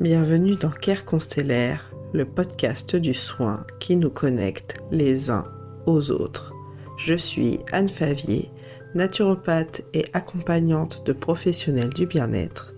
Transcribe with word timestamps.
Bienvenue 0.00 0.56
dans 0.56 0.70
Care 0.70 1.04
Constellaire, 1.04 1.92
le 2.14 2.24
podcast 2.24 2.96
du 2.96 3.12
soin 3.12 3.66
qui 3.80 3.96
nous 3.96 4.08
connecte 4.08 4.78
les 4.90 5.28
uns 5.28 5.44
aux 5.84 6.10
autres. 6.10 6.54
Je 6.96 7.12
suis 7.12 7.60
Anne 7.70 7.90
Favier, 7.90 8.50
naturopathe 8.94 9.82
et 9.92 10.06
accompagnante 10.14 11.04
de 11.04 11.12
professionnels 11.12 11.90
du 11.90 12.06
bien-être. 12.06 12.72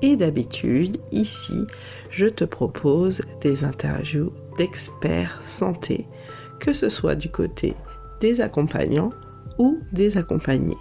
Et 0.00 0.16
d'habitude, 0.16 0.96
ici, 1.10 1.66
je 2.08 2.24
te 2.24 2.44
propose 2.44 3.20
des 3.42 3.64
interviews 3.64 4.32
d'experts 4.56 5.40
santé, 5.42 6.06
que 6.58 6.72
ce 6.72 6.88
soit 6.88 7.16
du 7.16 7.28
côté 7.28 7.74
des 8.20 8.40
accompagnants 8.40 9.12
ou 9.58 9.78
des 9.92 10.16
accompagnés. 10.16 10.78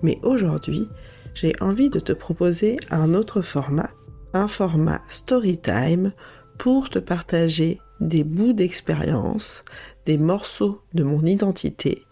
Mais 0.00 0.20
aujourd'hui, 0.22 0.86
j'ai 1.34 1.54
envie 1.60 1.90
de 1.90 1.98
te 1.98 2.12
proposer 2.12 2.76
un 2.92 3.14
autre 3.14 3.42
format, 3.42 3.90
un 4.34 4.48
format 4.48 5.00
story 5.08 5.56
time 5.58 6.12
pour 6.58 6.90
te 6.90 6.98
partager 6.98 7.80
des 8.00 8.24
bouts 8.24 8.52
d'expérience, 8.52 9.64
des 10.04 10.18
morceaux 10.18 10.82
de 10.92 11.04
mon 11.04 11.24
identité, 11.24 12.02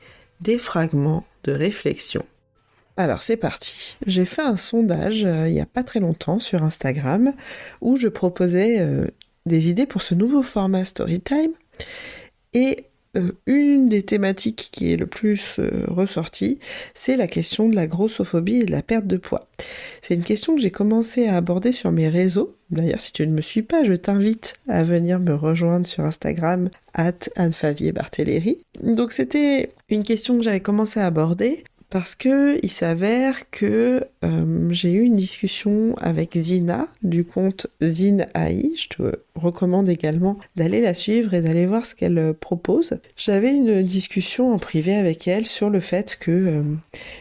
des 0.41 0.59
fragments 0.59 1.25
de 1.45 1.53
réflexion. 1.53 2.25
Alors 2.97 3.23
c'est 3.23 3.37
parti. 3.37 3.97
J'ai 4.07 4.25
fait 4.25 4.43
un 4.43 4.57
sondage 4.57 5.25
euh, 5.25 5.49
il 5.49 5.55
n'y 5.55 5.61
a 5.61 5.67
pas 5.67 5.83
très 5.83 6.01
longtemps 6.01 6.41
sur 6.41 6.63
Instagram 6.63 7.33
où 7.81 7.97
je 7.97 8.09
proposais 8.09 8.81
euh, 8.81 9.07
des 9.47 9.69
idées 9.69 9.87
pour 9.87 10.03
ce 10.03 10.15
nouveau 10.15 10.43
format 10.43 10.85
Storytime. 10.85 11.53
Et 12.53 12.87
euh, 13.17 13.33
une 13.47 13.89
des 13.89 14.03
thématiques 14.03 14.71
qui 14.73 14.93
est 14.93 14.97
le 14.97 15.07
plus 15.07 15.57
euh, 15.59 15.85
ressortie, 15.89 16.59
c'est 16.95 17.17
la 17.17 17.27
question 17.27 17.69
de 17.69 17.77
la 17.77 17.87
grossophobie 17.87 18.61
et 18.61 18.65
de 18.65 18.73
la 18.73 18.83
perte 18.83 19.07
de 19.07 19.19
poids. 19.19 19.49
C'est 20.01 20.15
une 20.15 20.25
question 20.25 20.55
que 20.55 20.63
j'ai 20.63 20.71
commencé 20.71 21.27
à 21.27 21.37
aborder 21.37 21.73
sur 21.73 21.93
mes 21.93 22.09
réseaux. 22.09 22.57
D'ailleurs, 22.71 23.03
si 23.03 23.13
tu 23.13 23.27
ne 23.27 23.33
me 23.33 23.43
suis 23.43 23.63
pas, 23.63 23.85
je 23.85 23.93
t'invite 23.93 24.55
à 24.67 24.83
venir 24.83 25.21
me 25.21 25.35
rejoindre 25.35 25.87
sur 25.87 26.05
Instagram, 26.05 26.71
at 26.95 27.29
Anne-Favier 27.37 27.93
Donc 28.83 29.13
c'était 29.13 29.71
une 29.91 30.03
question 30.03 30.39
que 30.39 30.45
j'avais 30.45 30.61
commencé 30.61 30.99
à 30.99 31.07
aborder 31.07 31.65
parce 31.93 32.15
que 32.15 32.59
il 32.63 32.71
s'avère 32.71 33.51
que 33.51 34.03
euh, 34.25 34.69
j'ai 34.71 34.93
eu 34.93 35.03
une 35.03 35.17
discussion 35.17 35.95
avec 36.01 36.35
Zina 36.35 36.89
du 37.03 37.23
compte 37.23 37.67
Zin 37.83 38.25
AI. 38.35 38.73
Je 38.77 38.89
te 38.89 39.03
recommande 39.35 39.91
également 39.91 40.39
d'aller 40.57 40.81
la 40.81 40.95
suivre 40.95 41.35
et 41.35 41.43
d'aller 41.43 41.67
voir 41.67 41.85
ce 41.85 41.95
qu'elle 41.95 42.17
euh, 42.17 42.33
propose. 42.33 42.95
J'avais 43.19 43.51
une 43.51 43.83
discussion 43.83 44.55
en 44.55 44.59
privé 44.59 44.95
avec 44.95 45.29
elle 45.29 45.47
sur 45.47 45.69
le 45.69 45.81
fait 45.81 46.17
que 46.19 46.31
euh, 46.31 46.63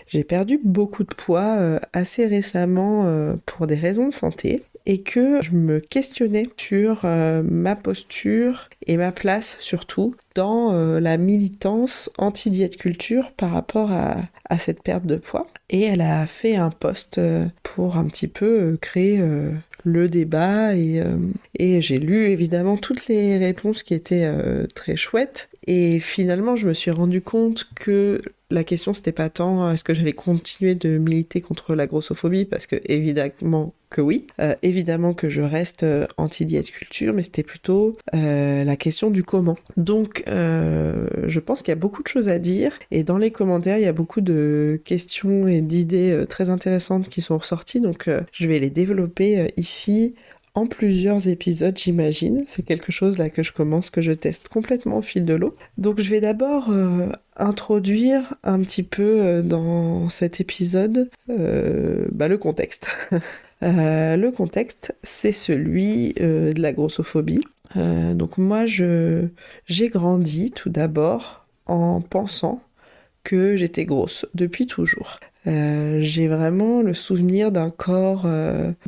j'ai 0.07 0.23
perdu 0.23 0.57
beaucoup 0.63 1.03
de 1.03 1.13
poids 1.13 1.57
assez 1.91 2.25
récemment 2.25 3.05
pour 3.45 3.67
des 3.67 3.75
raisons 3.75 4.07
de 4.07 4.13
santé 4.13 4.63
et 4.85 5.01
que 5.01 5.41
je 5.41 5.51
me 5.51 5.79
questionnais 5.79 6.43
sur 6.57 7.01
euh, 7.03 7.43
ma 7.43 7.75
posture 7.75 8.69
et 8.87 8.97
ma 8.97 9.11
place 9.11 9.57
surtout 9.59 10.15
dans 10.35 10.73
euh, 10.73 10.99
la 10.99 11.17
militance 11.17 12.09
anti-diète 12.17 12.77
culture 12.77 13.31
par 13.31 13.51
rapport 13.51 13.91
à, 13.91 14.17
cette 14.57 14.83
perte 14.83 15.05
de 15.05 15.15
poids. 15.15 15.47
Et 15.69 15.81
elle 15.81 16.01
a 16.01 16.25
fait 16.25 16.55
un 16.55 16.71
post 16.71 17.17
euh, 17.17 17.45
pour 17.63 17.97
un 17.97 18.05
petit 18.05 18.27
peu 18.27 18.77
créer 18.81 19.21
le 19.83 20.09
débat 20.09 20.75
et, 20.75 21.01
et 21.57 21.81
j'ai 21.81 21.97
lu 21.97 22.27
évidemment 22.27 22.75
toutes 22.75 23.07
les 23.07 23.37
réponses 23.37 23.81
qui 23.81 23.93
étaient 23.93 24.29
très 24.75 24.97
chouettes 24.97 25.49
et 25.67 25.99
finalement 25.99 26.55
je 26.55 26.67
me 26.67 26.73
suis 26.73 26.91
rendu 26.91 27.21
compte 27.21 27.69
que 27.75 28.21
la 28.49 28.63
question 28.63 28.93
c'était 28.93 29.11
pas 29.11 29.29
tant 29.29 29.71
est-ce 29.71 29.83
que 29.83 29.93
j'allais 29.93 30.13
continuer 30.13 30.75
de 30.75 30.97
militer 30.97 31.41
contre 31.41 31.75
la 31.75 31.87
grossophobie 31.87 32.45
parce 32.45 32.67
que 32.67 32.77
évidemment 32.85 33.73
que 33.91 34.01
oui, 34.01 34.25
euh, 34.39 34.55
évidemment 34.63 35.13
que 35.13 35.29
je 35.29 35.41
reste 35.41 35.83
euh, 35.83 36.07
anti-diète 36.17 36.71
culture, 36.71 37.13
mais 37.13 37.21
c'était 37.21 37.43
plutôt 37.43 37.97
euh, 38.15 38.63
la 38.63 38.75
question 38.75 39.11
du 39.11 39.21
comment. 39.21 39.57
Donc, 39.77 40.23
je 40.27 41.39
pense 41.39 41.61
qu'il 41.61 41.69
y 41.69 41.73
a 41.73 41.75
beaucoup 41.75 42.01
de 42.01 42.07
choses 42.07 42.29
à 42.29 42.39
dire, 42.39 42.71
et 42.89 43.03
dans 43.03 43.17
les 43.17 43.31
commentaires, 43.31 43.77
il 43.77 43.83
y 43.83 43.87
a 43.87 43.93
beaucoup 43.93 44.21
de 44.21 44.81
questions 44.85 45.47
et 45.47 45.61
d'idées 45.61 46.23
très 46.29 46.49
intéressantes 46.49 47.09
qui 47.09 47.21
sont 47.21 47.37
ressorties, 47.37 47.81
donc 47.81 48.09
je 48.31 48.47
vais 48.47 48.59
les 48.59 48.69
développer 48.69 49.51
ici 49.57 50.15
en 50.53 50.67
plusieurs 50.67 51.27
épisodes, 51.27 51.77
j'imagine. 51.77 52.43
C'est 52.47 52.65
quelque 52.65 52.91
chose 52.91 53.17
là 53.17 53.29
que 53.29 53.43
je 53.43 53.53
commence, 53.53 53.89
que 53.89 54.01
je 54.01 54.11
teste 54.11 54.49
complètement 54.49 54.97
au 54.97 55.01
fil 55.01 55.25
de 55.25 55.33
l'eau. 55.33 55.55
Donc 55.77 55.99
je 56.01 56.09
vais 56.09 56.21
d'abord 56.21 56.69
introduire 57.37 58.35
un 58.43 58.59
petit 58.59 58.83
peu 58.83 59.41
dans 59.43 60.09
cet 60.09 60.41
épisode 60.41 61.09
bah, 61.27 62.27
le 62.27 62.37
contexte. 62.37 62.89
Euh, 63.63 64.17
le 64.17 64.31
contexte, 64.31 64.95
c'est 65.03 65.31
celui 65.31 66.15
euh, 66.19 66.51
de 66.51 66.61
la 66.61 66.73
grossophobie. 66.73 67.43
Euh, 67.77 68.13
donc 68.13 68.37
moi, 68.37 68.65
j'ai 68.65 69.89
grandi 69.89 70.51
tout 70.51 70.69
d'abord 70.69 71.45
en 71.67 72.01
pensant 72.01 72.61
que 73.23 73.55
j'étais 73.55 73.85
grosse 73.85 74.25
depuis 74.33 74.65
toujours. 74.65 75.19
J'ai 75.45 76.27
vraiment 76.27 76.81
le 76.81 76.93
souvenir 76.93 77.51
d'un 77.51 77.69
corps 77.69 78.27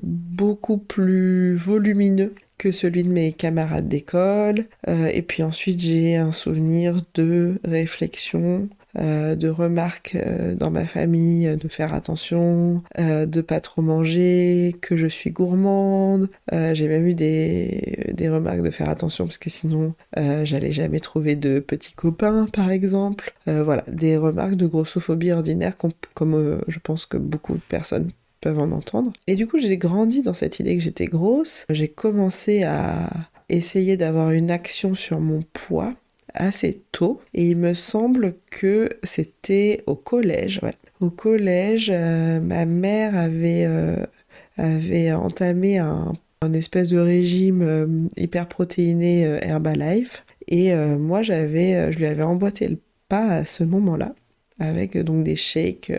beaucoup 0.02 0.78
plus 0.78 1.56
volumineux 1.56 2.34
que 2.58 2.72
celui 2.72 3.04
de 3.04 3.10
mes 3.10 3.34
camarades 3.34 3.88
d'école. 3.88 4.66
et 4.88 5.22
puis 5.22 5.44
ensuite, 5.44 5.80
j'ai 5.80 6.16
un 6.16 6.32
souvenir 6.32 7.02
de 7.16 7.60
réflexion 7.64 8.70
euh, 9.00 9.36
de 9.36 9.50
remarques 9.50 10.16
euh, 10.16 10.54
dans 10.54 10.70
ma 10.70 10.86
famille, 10.86 11.48
euh, 11.48 11.56
de 11.56 11.68
faire 11.68 11.94
attention, 11.96 12.78
de 12.98 13.42
pas 13.42 13.60
trop 13.60 13.82
manger, 13.82 14.76
que 14.82 14.96
je 14.96 15.08
suis 15.08 15.32
gourmande. 15.32 16.30
J'ai 16.52 16.88
même 16.88 17.08
eu 17.08 17.16
des, 17.16 18.12
des, 18.14 18.30
remarques 18.30 18.62
de 18.62 18.70
faire 18.70 18.90
attention 18.90 19.26
parce 19.26 19.38
que 19.38 19.50
sinon 19.50 19.94
j'allais 20.16 20.72
jamais 20.72 21.00
trouver 21.00 21.36
de 21.36 21.60
petits 21.60 21.94
copains, 21.94 22.46
par 22.52 22.72
exemple. 22.72 23.34
voilà, 23.46 23.84
des 23.88 24.18
remarques 24.18 24.56
de 24.56 24.68
grossophobie 24.68 25.32
ordinaire 25.32 25.76
comme 26.14 26.62
je 26.68 26.80
pense 26.80 27.06
que 27.06 27.18
beaucoup 27.18 27.54
de 27.54 27.62
personnes 27.68 28.12
peuvent 28.42 28.60
en 28.60 28.72
entendre. 28.72 29.12
Et 29.28 29.36
du 29.36 29.48
coup, 29.48 29.58
j'ai 29.58 29.78
grandi 29.78 30.22
dans 30.22 30.34
cette 30.34 30.60
idée 30.60 30.76
que 30.76 30.84
j'étais 30.84 31.06
grosse. 31.06 31.66
J'ai 31.70 31.88
commencé 31.88 32.64
à 32.64 33.10
essayer 33.50 33.98
d'avoir 33.98 34.32
une 34.32 34.52
action 34.52 34.96
sur 34.96 35.20
mon 35.20 35.44
poids 35.54 35.94
assez 36.34 36.82
tôt 36.92 37.22
et 37.34 37.50
il 37.50 37.58
me 37.58 37.74
semble 37.74 38.36
que 38.50 38.90
c'était 39.04 39.84
au 39.88 39.96
collège. 39.96 40.62
Au 41.00 41.10
collège, 41.10 41.92
euh, 41.94 42.40
ma 42.40 42.66
mère 42.66 43.16
avait, 43.16 43.66
euh, 43.66 45.16
entamé 45.16 45.78
un, 45.78 46.14
espèce 46.54 46.90
de 46.90 47.00
régime 47.00 47.62
euh, 47.62 47.88
hyper 48.18 48.48
protéiné 48.48 49.22
Herbalife 49.42 50.26
et 50.48 50.76
moi 50.76 51.22
j'avais, 51.22 51.92
je 51.94 52.00
lui 52.00 52.06
avais 52.06 52.24
emboîté 52.24 52.68
le 52.68 52.78
pas 53.08 53.28
à 53.28 53.46
ce 53.46 53.64
moment-là 53.64 54.14
avec 54.60 54.98
donc 54.98 55.24
des 55.24 55.36
shakes 55.36 55.92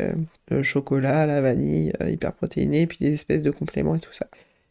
chocolat, 0.62 1.26
la 1.26 1.40
vanille, 1.40 1.92
hyper 2.06 2.32
protéinés, 2.32 2.86
puis 2.86 2.98
des 3.00 3.14
espèces 3.14 3.42
de 3.42 3.50
compléments 3.50 3.94
et 3.94 4.00
tout 4.00 4.12
ça. 4.12 4.26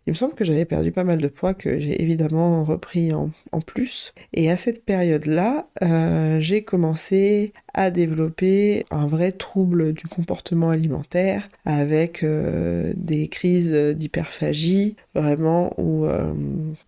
Il 0.06 0.12
me 0.12 0.16
semble 0.16 0.34
que 0.34 0.44
j'avais 0.44 0.66
perdu 0.66 0.92
pas 0.92 1.06
mal 1.06 1.20
de 1.20 1.28
poids 1.30 1.54
que 1.54 1.80
j'ai 1.80 2.02
évidemment 2.02 2.66
repris 2.66 3.14
en, 3.14 3.32
plus. 3.66 4.14
Et 4.34 4.52
à 4.52 4.58
cette 4.58 4.84
période-là, 4.84 5.68
euh, 5.82 6.40
j'ai 6.42 6.64
commencé 6.64 7.54
à 7.74 7.92
développer 7.92 8.86
un 8.92 9.08
vrai 9.08 9.32
trouble 9.32 9.94
du 9.94 10.08
comportement 10.08 10.70
alimentaire 10.70 11.48
avec 11.66 12.24
euh, 12.24 12.92
des 12.98 13.30
crises 13.30 13.72
d'hyperphagie, 13.72 14.96
vraiment 15.16 15.74
où 15.80 16.06
euh, 16.06 16.34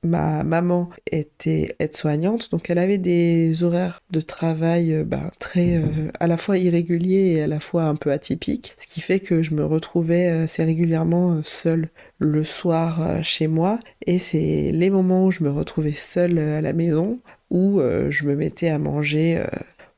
ma 0.04 0.44
maman 0.44 0.90
était 1.12 1.75
aide-soignante, 1.80 2.52
donc 2.52 2.70
elle 2.70 2.78
avait 2.78 2.98
des 2.98 3.64
horaires 3.64 4.02
de 4.12 4.22
travail 4.22 5.04
bah, 5.06 5.31
très 5.40 5.81
à 6.20 6.28
la 6.28 6.38
fois 6.38 6.58
irréguliers 6.58 7.36
et 7.36 7.44
à 7.44 7.48
la 7.48 7.59
fois 7.59 7.84
un 7.84 7.96
peu 7.96 8.12
atypiques, 8.12 8.74
ce 8.78 8.88
qui 8.88 9.02
fait 9.02 9.22
que 9.22 9.42
je 9.42 9.54
me 9.54 9.66
retrouvais 9.66 10.28
assez 10.28 10.64
régulièrement 10.64 11.42
seule 11.45 11.89
le 12.19 12.44
soir 12.44 13.01
euh, 13.01 13.21
chez 13.21 13.47
moi 13.47 13.79
et 14.06 14.19
c'est 14.19 14.71
les 14.71 14.89
moments 14.89 15.25
où 15.25 15.31
je 15.31 15.44
me 15.44 15.51
retrouvais 15.51 15.91
seule 15.91 16.38
euh, 16.38 16.59
à 16.59 16.62
la 16.62 16.73
maison 16.73 17.19
où 17.50 17.79
euh, 17.79 18.09
je 18.09 18.25
me 18.25 18.35
mettais 18.35 18.69
à 18.69 18.79
manger 18.79 19.41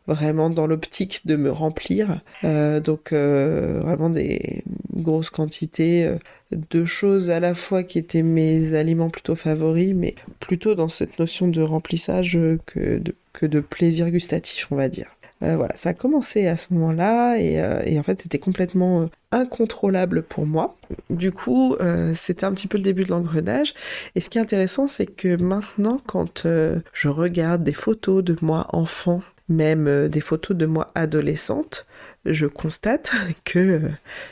vraiment 0.07 0.49
dans 0.49 0.67
l'optique 0.67 1.25
de 1.25 1.35
me 1.35 1.51
remplir. 1.51 2.21
donc 2.43 3.11
vraiment 3.13 4.09
des 4.09 4.63
grosses 4.93 5.29
quantités 5.29 6.09
de 6.51 6.85
choses 6.85 7.29
à 7.29 7.39
la 7.39 7.53
fois 7.53 7.83
qui 7.83 7.99
étaient 7.99 8.21
mes 8.21 8.73
aliments 8.73 9.09
plutôt 9.09 9.35
favoris, 9.35 9.93
mais 9.93 10.15
plutôt 10.39 10.75
dans 10.75 10.87
cette 10.87 11.19
notion 11.19 11.47
de 11.47 11.61
remplissage 11.61 12.37
que 12.65 13.01
que 13.33 13.45
de 13.45 13.59
plaisir 13.59 14.09
gustatif, 14.09 14.67
on 14.71 14.75
va 14.75 14.89
dire. 14.89 15.16
Euh, 15.43 15.55
voilà, 15.55 15.75
ça 15.75 15.89
a 15.89 15.93
commencé 15.93 16.47
à 16.47 16.57
ce 16.57 16.73
moment-là 16.73 17.37
et, 17.37 17.61
euh, 17.61 17.99
en 17.99 18.03
fait 18.03 18.21
c'était 18.23 18.39
complètement 18.39 19.01
euh, 19.01 19.05
incontrôlable 19.31 20.23
pour 20.23 20.47
moi. 20.47 20.75
Du 21.09 21.31
coup, 21.31 21.75
c'était 22.15 22.45
un 22.45 22.53
petit 22.53 22.67
peu 22.67 22.77
le 22.77 22.83
début 22.83 23.03
de 23.03 23.09
l'engrenage. 23.09 23.73
Et 24.15 24.21
ce 24.21 24.29
qui 24.29 24.37
est 24.37 24.41
intéressant, 24.41 24.87
c'est 24.87 25.05
que 25.05 25.35
maintenant, 25.35 25.97
quand 26.05 26.47
je 26.93 27.09
regarde 27.09 27.61
des 27.61 27.73
photos 27.73 28.23
de 28.23 28.37
moi 28.41 28.67
enfant, 28.71 29.21
même 29.49 30.07
des 30.07 30.21
photos 30.21 30.55
de 30.55 30.65
moi 30.65 30.91
adolescente, 30.95 31.87
je 32.25 32.45
constate 32.45 33.11
que 33.43 33.81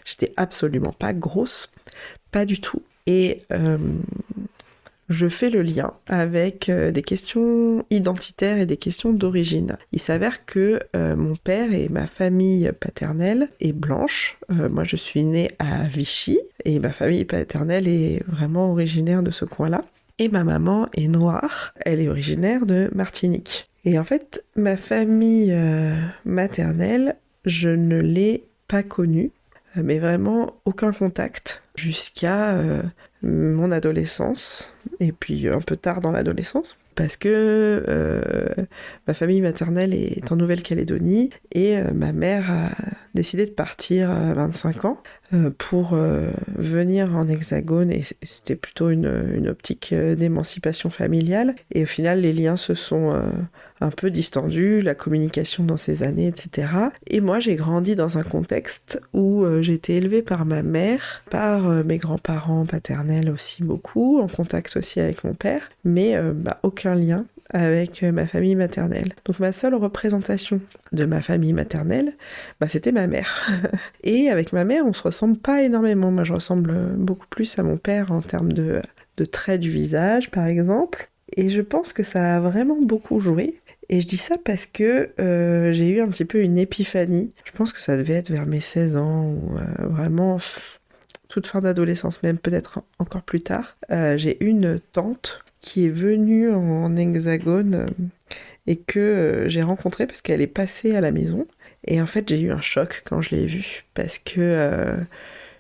j'étais 0.06 0.32
absolument 0.38 0.94
pas 0.94 1.12
grosse, 1.12 1.74
pas 2.32 2.46
du 2.46 2.62
tout. 2.62 2.82
Et 3.06 3.42
je 5.10 5.28
fais 5.28 5.50
le 5.50 5.62
lien 5.62 5.94
avec 6.08 6.70
euh, 6.70 6.92
des 6.92 7.02
questions 7.02 7.86
identitaires 7.92 8.58
et 8.58 8.66
des 8.66 8.78
questions 8.78 9.14
d'origine. 9.14 9.78
Il 9.92 10.00
s'avère 10.00 10.46
que 10.46 10.80
euh, 10.96 11.16
mon 11.16 11.36
père 11.36 11.74
et 11.74 11.90
ma 11.90 12.08
famille 12.08 12.72
paternelle 12.80 13.50
est 13.60 13.74
blanche. 13.74 14.40
Euh, 14.52 14.70
moi, 14.70 14.84
je 14.84 14.96
suis 14.96 15.24
née 15.24 15.52
à 15.60 15.84
Vichy 15.84 16.40
et 16.64 16.80
ma 16.80 16.90
famille 16.90 17.26
paternelle 17.26 17.88
est 17.88 18.24
vraiment 18.28 18.72
originaire 18.72 19.22
de 19.22 19.32
ce 19.32 19.46
coin-là. 19.46 19.84
Et 20.18 20.30
ma 20.30 20.44
maman 20.44 20.88
est 20.96 21.08
noire. 21.08 21.74
Elle 21.86 22.00
est 22.00 22.08
originaire 22.08 22.66
de 22.66 22.90
Martinique. 22.96 23.70
Et 23.84 24.00
en 24.00 24.04
fait, 24.04 24.44
ma 24.56 24.78
famille 24.78 25.56
maternelle, 26.24 27.18
je 27.46 27.70
ne 27.70 28.00
l'ai 28.00 28.46
pas 28.68 28.82
connue, 28.82 29.32
mais 29.76 30.00
vraiment 30.00 30.56
aucun 30.64 30.94
contact 30.94 31.62
jusqu'à 31.76 32.58
mon 33.26 33.72
adolescence 33.72 34.74
et 35.00 35.12
puis 35.12 35.48
un 35.50 35.62
peu 35.62 35.76
tard 35.76 36.00
dans 36.00 36.12
l'adolescence 36.12 36.78
parce 36.96 37.18
que 37.18 37.84
euh, 37.88 38.22
ma 39.08 39.14
famille 39.14 39.42
maternelle 39.42 39.94
est 39.94 40.32
en 40.32 40.36
Nouvelle-Calédonie 40.36 41.32
et 41.52 41.78
euh, 41.78 41.92
ma 41.94 42.14
mère 42.14 42.52
a 42.52 42.70
décidé 43.16 43.46
de 43.46 43.52
partir 43.52 44.12
à 44.12 44.34
25 44.34 44.86
ans 44.86 45.02
euh, 45.34 45.50
pour 45.58 45.96
venir 46.58 47.16
en 47.16 47.28
hexagone 47.28 47.92
et 47.92 48.04
c'était 48.24 48.56
plutôt 48.56 48.90
une, 48.90 49.34
une 49.36 49.48
optique 49.48 49.94
d'émancipation 49.94 50.90
familiale 50.90 51.56
et 51.72 51.84
au 51.84 51.88
final 51.88 52.22
les 52.22 52.34
liens 52.34 52.58
se 52.58 52.76
sont 52.76 53.14
un 53.82 53.90
peu 53.90 54.10
distendu, 54.10 54.82
la 54.82 54.96
communication 54.96 55.64
dans 55.64 55.78
ces 55.78 56.04
années, 56.04 56.28
etc. 56.28 56.68
Et 57.08 57.20
moi, 57.20 57.40
j'ai 57.40 57.56
grandi 57.56 57.96
dans 57.96 58.18
un 58.18 58.24
contexte 58.24 59.02
où 59.14 59.44
euh, 59.44 59.62
j'ai 59.62 59.74
été 59.74 59.96
élevée 59.96 60.22
par 60.22 60.46
ma 60.46 60.64
mère, 60.64 61.24
par 61.30 61.70
euh, 61.70 61.84
mes 61.84 61.98
grands-parents 61.98 62.66
paternels 62.66 63.30
aussi 63.30 63.64
beaucoup, 63.64 64.20
en 64.20 64.28
contact 64.28 64.78
aussi 64.78 65.00
avec 65.00 65.24
mon 65.24 65.34
père, 65.34 65.70
mais 65.84 66.16
euh, 66.16 66.34
bah, 66.34 66.60
aucun 66.64 66.96
lien 66.96 67.26
avec 67.52 68.02
ma 68.02 68.26
famille 68.26 68.56
maternelle. 68.56 69.10
Donc 69.26 69.40
ma 69.40 69.52
seule 69.52 69.76
représentation 69.76 70.60
de 70.92 71.06
ma 71.06 71.22
famille 71.22 71.54
maternelle, 71.54 72.14
bah, 72.60 72.68
c'était 72.68 72.92
ma 72.92 73.08
mère. 73.08 73.50
Et 74.04 74.30
avec 74.30 74.52
ma 74.54 74.66
mère, 74.66 74.86
on 74.86 74.94
se 74.94 75.04
ressemble 75.04 75.38
pas 75.38 75.64
énormément. 75.64 76.12
Moi, 76.12 76.24
je 76.24 76.34
ressemble 76.34 76.74
beaucoup 76.98 77.28
plus 77.28 77.58
à 77.60 77.64
mon 77.64 77.78
père 77.78 78.12
en 78.12 78.22
termes 78.22 78.52
de, 78.52 78.82
traits 79.32 79.62
du 79.62 79.70
visage, 79.70 80.32
par 80.32 80.48
exemple. 80.48 81.10
Et 81.38 81.50
je 81.50 81.62
pense 81.62 81.94
que 81.94 82.04
ça 82.04 82.38
a 82.38 82.40
vraiment 82.40 82.78
beaucoup 82.82 83.20
joué 83.20 83.62
et 83.90 84.02
je 84.02 84.08
dis 84.08 84.18
ça 84.18 84.38
parce 84.44 84.66
que 84.66 85.12
euh, 85.20 85.72
j'ai 85.72 85.90
eu 85.90 86.02
un 86.02 86.08
petit 86.08 86.26
peu 86.26 86.42
une 86.42 86.58
épiphanie. 86.58 87.32
Je 87.44 87.52
pense 87.52 87.72
que 87.72 87.82
ça 87.82 87.96
devait 87.98 88.14
être 88.14 88.32
vers 88.32 88.46
mes 88.46 88.62
16 88.62 88.96
ans, 88.96 89.26
ou 89.26 89.58
euh, 89.58 89.88
vraiment 89.88 90.38
toute 91.28 91.48
fin 91.48 91.62
d'adolescence, 91.62 92.24
même 92.24 92.38
peut-être 92.38 92.82
encore 93.00 93.22
plus 93.22 93.42
tard. 93.42 93.78
Euh, 93.92 94.18
j'ai 94.18 94.44
une 94.44 94.80
tante 94.94 95.45
qui 95.66 95.86
est 95.86 95.90
venue 95.90 96.52
en 96.52 96.96
hexagone 96.96 97.86
et 98.68 98.78
que 98.78 99.46
j'ai 99.48 99.64
rencontrée 99.64 100.08
parce 100.08 100.22
qu'elle 100.22 100.42
est 100.42 100.48
passée 100.48 100.96
à 100.96 101.02
la 101.02 101.12
maison. 101.12 101.48
Et 101.88 102.02
en 102.02 102.06
fait, 102.06 102.30
j'ai 102.30 102.40
eu 102.40 102.52
un 102.52 102.62
choc 102.62 103.04
quand 103.06 103.22
je 103.22 103.36
l'ai 103.36 103.46
vue 103.46 103.86
parce 103.94 104.18
que 104.20 104.96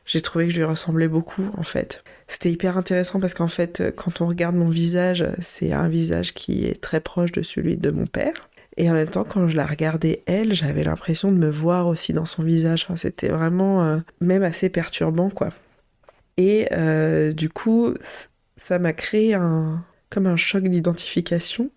j'ai 0.06 0.22
trouvé 0.22 0.48
que 0.48 0.54
je 0.54 0.58
lui 0.58 0.64
ressemblais 0.64 1.08
beaucoup 1.08 1.46
en 1.58 1.64
fait. 1.64 2.04
C'était 2.28 2.52
hyper 2.52 2.78
intéressant 2.78 3.20
parce 3.20 3.34
qu'en 3.34 3.48
fait, 3.48 3.84
quand 3.96 4.22
on 4.22 4.28
regarde 4.28 4.56
mon 4.56 4.70
visage, 4.70 5.26
c'est 5.42 5.74
un 5.74 5.88
visage 5.88 6.34
qui 6.34 6.66
est 6.66 6.82
très 6.82 7.00
proche 7.00 7.32
de 7.32 7.42
celui 7.42 7.78
de 7.78 7.92
mon 7.92 8.06
père. 8.06 8.50
Et 8.78 8.90
en 8.90 8.94
même 8.94 9.08
temps, 9.08 9.24
quand 9.24 9.48
je 9.48 9.56
la 9.56 9.66
regardais 9.66 10.22
elle, 10.26 10.54
j'avais 10.54 10.84
l'impression 10.84 11.32
de 11.32 11.38
me 11.38 11.50
voir 11.50 11.88
aussi 11.88 12.14
dans 12.14 12.26
son 12.26 12.44
visage. 12.44 12.88
c'était 12.98 13.30
vraiment 13.30 13.84
euh, 13.84 13.98
même 14.20 14.44
assez 14.44 14.70
perturbant, 14.70 15.30
quoi. 15.30 15.50
Et 16.38 16.68
euh, 16.74 17.32
du 17.32 17.50
coup, 17.50 17.94
ça 18.58 18.80
m'a 18.80 18.92
créé 18.92 19.34
un 19.34 19.84
comme 20.10 20.28
un 20.28 20.38
choc 20.38 20.64
d'identification 20.64 21.70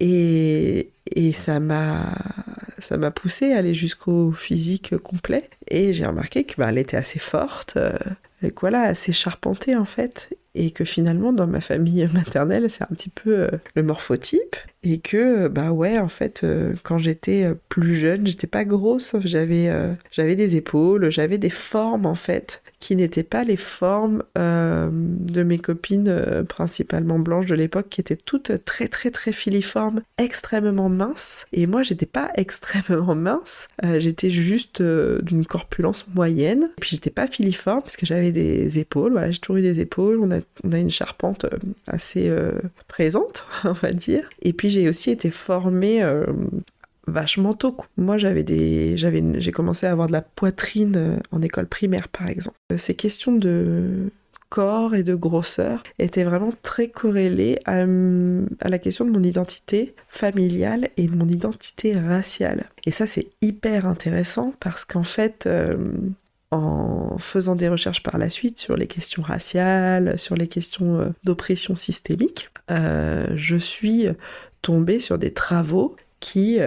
et, 0.00 0.90
et 1.14 1.32
ça 1.32 1.60
m'a 1.60 2.14
ça 2.82 2.96
m'a 2.96 3.10
poussé 3.10 3.52
à 3.52 3.58
aller 3.58 3.74
jusqu'au 3.74 4.32
physique 4.32 4.96
complet. 4.98 5.48
Et 5.68 5.92
j'ai 5.94 6.04
remarqué 6.04 6.44
que 6.44 6.56
bah, 6.56 6.66
elle 6.68 6.78
était 6.78 6.96
assez 6.96 7.18
forte, 7.18 7.76
euh, 7.76 7.96
voilà, 8.60 8.82
assez 8.82 9.12
charpentée 9.12 9.76
en 9.76 9.84
fait. 9.84 10.36
Et 10.54 10.70
que 10.70 10.84
finalement, 10.84 11.32
dans 11.32 11.46
ma 11.46 11.60
famille 11.60 12.06
maternelle, 12.12 12.68
c'est 12.68 12.82
un 12.82 12.94
petit 12.94 13.08
peu 13.08 13.38
euh, 13.38 13.50
le 13.74 13.82
morphotype. 13.82 14.56
Et 14.82 14.98
que, 14.98 15.48
bah 15.48 15.70
ouais, 15.70 15.98
en 15.98 16.08
fait, 16.08 16.42
euh, 16.44 16.74
quand 16.82 16.98
j'étais 16.98 17.48
plus 17.68 17.94
jeune, 17.94 18.26
j'étais 18.26 18.46
pas 18.46 18.64
grosse, 18.64 19.14
j'avais 19.24 19.70
j'avais 20.10 20.36
des 20.36 20.56
épaules, 20.56 21.10
j'avais 21.10 21.38
des 21.38 21.50
formes 21.50 22.06
en 22.06 22.14
fait 22.14 22.62
qui 22.82 22.96
n'étaient 22.96 23.22
pas 23.22 23.44
les 23.44 23.56
formes 23.56 24.24
euh, 24.36 24.88
de 24.92 25.44
mes 25.44 25.58
copines 25.58 26.08
euh, 26.08 26.42
principalement 26.42 27.20
blanches 27.20 27.46
de 27.46 27.54
l'époque 27.54 27.88
qui 27.88 28.00
étaient 28.00 28.16
toutes 28.16 28.64
très 28.64 28.88
très 28.88 29.12
très 29.12 29.30
filiformes, 29.30 30.02
extrêmement 30.18 30.88
minces. 30.88 31.46
Et 31.52 31.68
moi 31.68 31.84
j'étais 31.84 32.06
pas 32.06 32.32
extrêmement 32.34 33.14
mince, 33.14 33.68
euh, 33.84 34.00
j'étais 34.00 34.30
juste 34.30 34.82
d'une 34.82 35.46
corpulence 35.46 36.06
moyenne. 36.12 36.70
Et 36.76 36.80
puis 36.80 36.90
j'étais 36.90 37.10
pas 37.10 37.28
filiforme 37.28 37.82
parce 37.82 37.96
que 37.96 38.04
j'avais 38.04 38.32
des 38.32 38.80
épaules, 38.80 39.12
voilà, 39.12 39.30
j'ai 39.30 39.38
toujours 39.38 39.58
eu 39.58 39.62
des 39.62 39.78
épaules, 39.78 40.18
on 40.20 40.32
a, 40.32 40.40
on 40.64 40.72
a 40.72 40.78
une 40.78 40.90
charpente 40.90 41.46
assez 41.86 42.34
présente, 42.88 43.46
on 43.64 43.72
va 43.74 43.92
dire. 43.92 44.28
Et 44.42 44.52
puis 44.52 44.70
j'ai 44.72 44.88
aussi 44.88 45.10
été 45.10 45.30
formée 45.30 46.02
vachement 47.06 47.54
tôt. 47.54 47.76
Moi, 47.96 48.18
j'avais 48.18 48.42
des, 48.42 48.96
j'avais, 48.96 49.22
j'ai 49.40 49.52
commencé 49.52 49.86
à 49.86 49.92
avoir 49.92 50.06
de 50.06 50.12
la 50.12 50.22
poitrine 50.22 50.96
euh, 50.96 51.16
en 51.30 51.42
école 51.42 51.66
primaire, 51.66 52.08
par 52.08 52.28
exemple. 52.28 52.56
Euh, 52.72 52.78
ces 52.78 52.94
questions 52.94 53.32
de 53.32 54.10
corps 54.48 54.94
et 54.94 55.02
de 55.02 55.14
grosseur 55.14 55.82
étaient 55.98 56.24
vraiment 56.24 56.52
très 56.60 56.88
corrélées 56.88 57.58
à, 57.64 57.86
la 57.86 58.78
question 58.78 59.06
de 59.06 59.10
mon 59.10 59.22
identité 59.22 59.94
familiale 60.08 60.90
et 60.98 61.06
de 61.06 61.16
mon 61.16 61.26
identité 61.26 61.98
raciale. 61.98 62.66
Et 62.84 62.92
ça, 62.92 63.06
c'est 63.06 63.28
hyper 63.40 63.86
intéressant 63.86 64.52
parce 64.60 64.84
qu'en 64.84 65.04
fait, 65.04 65.46
euh, 65.46 65.92
en 66.50 67.16
faisant 67.16 67.56
des 67.56 67.68
recherches 67.68 68.02
par 68.02 68.18
la 68.18 68.28
suite 68.28 68.58
sur 68.58 68.76
les 68.76 68.86
questions 68.86 69.22
raciales, 69.22 70.18
sur 70.18 70.36
les 70.36 70.48
questions 70.48 71.14
d'oppression 71.24 71.74
systémique, 71.74 72.50
je 72.68 73.56
suis 73.56 74.06
tombée 74.62 75.00
sur 75.00 75.18
des 75.18 75.32
travaux 75.32 75.96
qui 76.20 76.60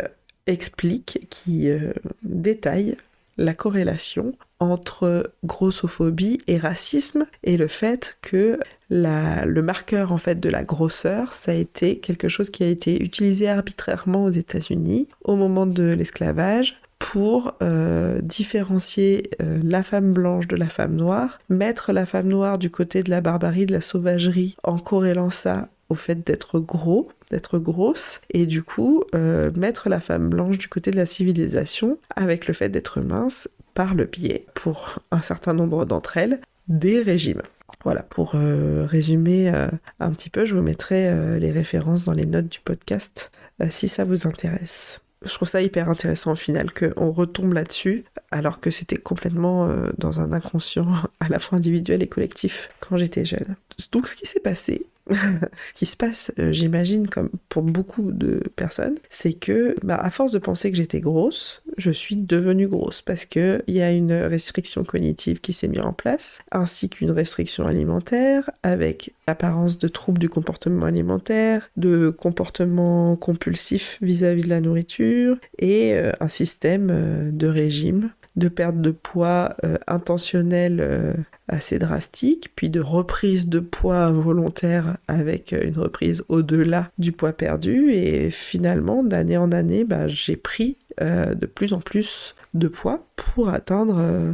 explique, 0.47 1.27
qui 1.29 1.69
euh, 1.69 1.91
détaille 2.23 2.95
la 3.37 3.53
corrélation 3.53 4.33
entre 4.59 5.31
grossophobie 5.43 6.37
et 6.47 6.57
racisme 6.57 7.25
et 7.43 7.57
le 7.57 7.67
fait 7.67 8.17
que 8.21 8.57
le 8.89 9.61
marqueur 9.61 10.13
en 10.13 10.17
fait 10.17 10.39
de 10.39 10.49
la 10.49 10.63
grosseur 10.63 11.33
ça 11.33 11.51
a 11.51 11.55
été 11.55 11.97
quelque 11.97 12.29
chose 12.29 12.49
qui 12.49 12.63
a 12.63 12.67
été 12.67 13.03
utilisé 13.03 13.49
arbitrairement 13.49 14.23
aux 14.23 14.29
États-Unis 14.29 15.09
au 15.25 15.35
moment 15.35 15.65
de 15.65 15.83
l'esclavage 15.83 16.79
pour 16.97 17.55
euh, 17.61 18.21
différencier 18.21 19.29
euh, 19.41 19.59
la 19.61 19.83
femme 19.83 20.13
blanche 20.13 20.47
de 20.47 20.55
la 20.55 20.69
femme 20.69 20.95
noire, 20.95 21.39
mettre 21.49 21.91
la 21.91 22.05
femme 22.05 22.29
noire 22.29 22.57
du 22.57 22.69
côté 22.69 23.03
de 23.03 23.09
la 23.09 23.19
barbarie, 23.19 23.65
de 23.65 23.73
la 23.73 23.81
sauvagerie, 23.81 24.55
en 24.63 24.79
corrélant 24.79 25.29
ça 25.29 25.67
au 25.89 25.95
fait 25.95 26.25
d'être 26.25 26.59
gros, 26.59 27.09
grosse, 27.53 28.21
et 28.31 28.45
du 28.45 28.63
coup 28.63 29.03
euh, 29.13 29.51
mettre 29.55 29.89
la 29.89 29.99
femme 29.99 30.29
blanche 30.29 30.57
du 30.57 30.67
côté 30.67 30.91
de 30.91 30.97
la 30.97 31.05
civilisation 31.05 31.97
avec 32.15 32.47
le 32.47 32.53
fait 32.53 32.69
d'être 32.69 33.01
mince 33.01 33.47
par 33.73 33.93
le 33.93 34.05
biais, 34.05 34.45
pour 34.53 34.99
un 35.11 35.21
certain 35.21 35.53
nombre 35.53 35.85
d'entre 35.85 36.17
elles, 36.17 36.39
des 36.67 37.01
régimes. 37.01 37.41
Voilà, 37.83 38.03
pour 38.03 38.33
euh, 38.35 38.85
résumer 38.87 39.51
euh, 39.53 39.67
un 39.99 40.11
petit 40.11 40.29
peu, 40.29 40.45
je 40.45 40.55
vous 40.55 40.61
mettrai 40.61 41.39
les 41.39 41.51
références 41.51 42.03
dans 42.03 42.13
les 42.13 42.25
notes 42.25 42.49
du 42.49 42.59
podcast 42.59 43.31
si 43.69 43.87
ça 43.87 44.03
vous 44.03 44.27
intéresse. 44.27 45.01
Je 45.23 45.33
trouve 45.33 45.47
ça 45.47 45.61
hyper 45.61 45.89
intéressant 45.89 46.33
au 46.33 46.35
final 46.35 46.71
qu'on 46.73 47.11
retombe 47.11 47.53
là-dessus 47.53 48.03
alors 48.31 48.59
que 48.59 48.69
c'était 48.69 48.97
complètement 48.97 49.69
dans 49.97 50.19
un 50.19 50.33
inconscient 50.33 50.87
à 51.19 51.29
la 51.29 51.39
fois 51.39 51.57
individuel 51.57 52.03
et 52.03 52.07
collectif 52.07 52.69
quand 52.79 52.97
j'étais 52.97 53.25
jeune. 53.25 53.55
Donc 53.91 54.07
ce 54.07 54.15
qui 54.15 54.25
s'est 54.25 54.39
passé, 54.39 54.85
ce 55.11 55.73
qui 55.73 55.85
se 55.85 55.95
passe, 55.95 56.31
euh, 56.39 56.51
j'imagine, 56.51 57.07
comme 57.07 57.29
pour 57.49 57.61
beaucoup 57.63 58.11
de 58.11 58.41
personnes, 58.55 58.95
c'est 59.09 59.33
que, 59.33 59.75
bah, 59.83 59.95
à 59.95 60.09
force 60.09 60.31
de 60.31 60.39
penser 60.39 60.71
que 60.71 60.77
j'étais 60.77 60.99
grosse, 60.99 61.61
je 61.77 61.91
suis 61.91 62.15
devenue 62.15 62.67
grosse 62.67 63.01
parce 63.01 63.25
qu'il 63.25 63.63
y 63.67 63.81
a 63.81 63.91
une 63.91 64.13
restriction 64.13 64.83
cognitive 64.83 65.41
qui 65.41 65.53
s'est 65.53 65.67
mise 65.67 65.81
en 65.81 65.93
place, 65.93 66.39
ainsi 66.51 66.89
qu'une 66.89 67.11
restriction 67.11 67.65
alimentaire, 67.65 68.49
avec 68.63 69.13
l'apparence 69.27 69.77
de 69.77 69.87
troubles 69.87 70.19
du 70.19 70.29
comportement 70.29 70.85
alimentaire, 70.85 71.69
de 71.77 72.09
comportement 72.09 73.15
compulsif 73.15 73.99
vis-à-vis 74.01 74.43
de 74.43 74.49
la 74.49 74.61
nourriture, 74.61 75.37
et 75.59 75.93
euh, 75.93 76.11
un 76.19 76.27
système 76.27 76.89
euh, 76.91 77.31
de 77.31 77.47
régime 77.47 78.11
de 78.35 78.47
perte 78.47 78.81
de 78.81 78.91
poids 78.91 79.55
intentionnel 79.87 81.15
assez 81.47 81.79
drastique, 81.79 82.51
puis 82.55 82.69
de 82.69 82.79
reprise 82.79 83.47
de 83.47 83.59
poids 83.59 84.03
involontaire 84.03 84.97
avec 85.07 85.51
une 85.53 85.77
reprise 85.77 86.23
au-delà 86.29 86.89
du 86.97 87.11
poids 87.11 87.33
perdu. 87.33 87.91
Et 87.91 88.31
finalement, 88.31 89.03
d'année 89.03 89.37
en 89.37 89.51
année, 89.51 89.83
bah, 89.83 90.07
j'ai 90.07 90.35
pris 90.35 90.77
euh, 91.01 91.35
de 91.35 91.45
plus 91.45 91.73
en 91.73 91.79
plus 91.79 92.35
de 92.53 92.67
poids 92.67 93.05
pour 93.15 93.49
atteindre 93.49 93.97
euh, 93.99 94.33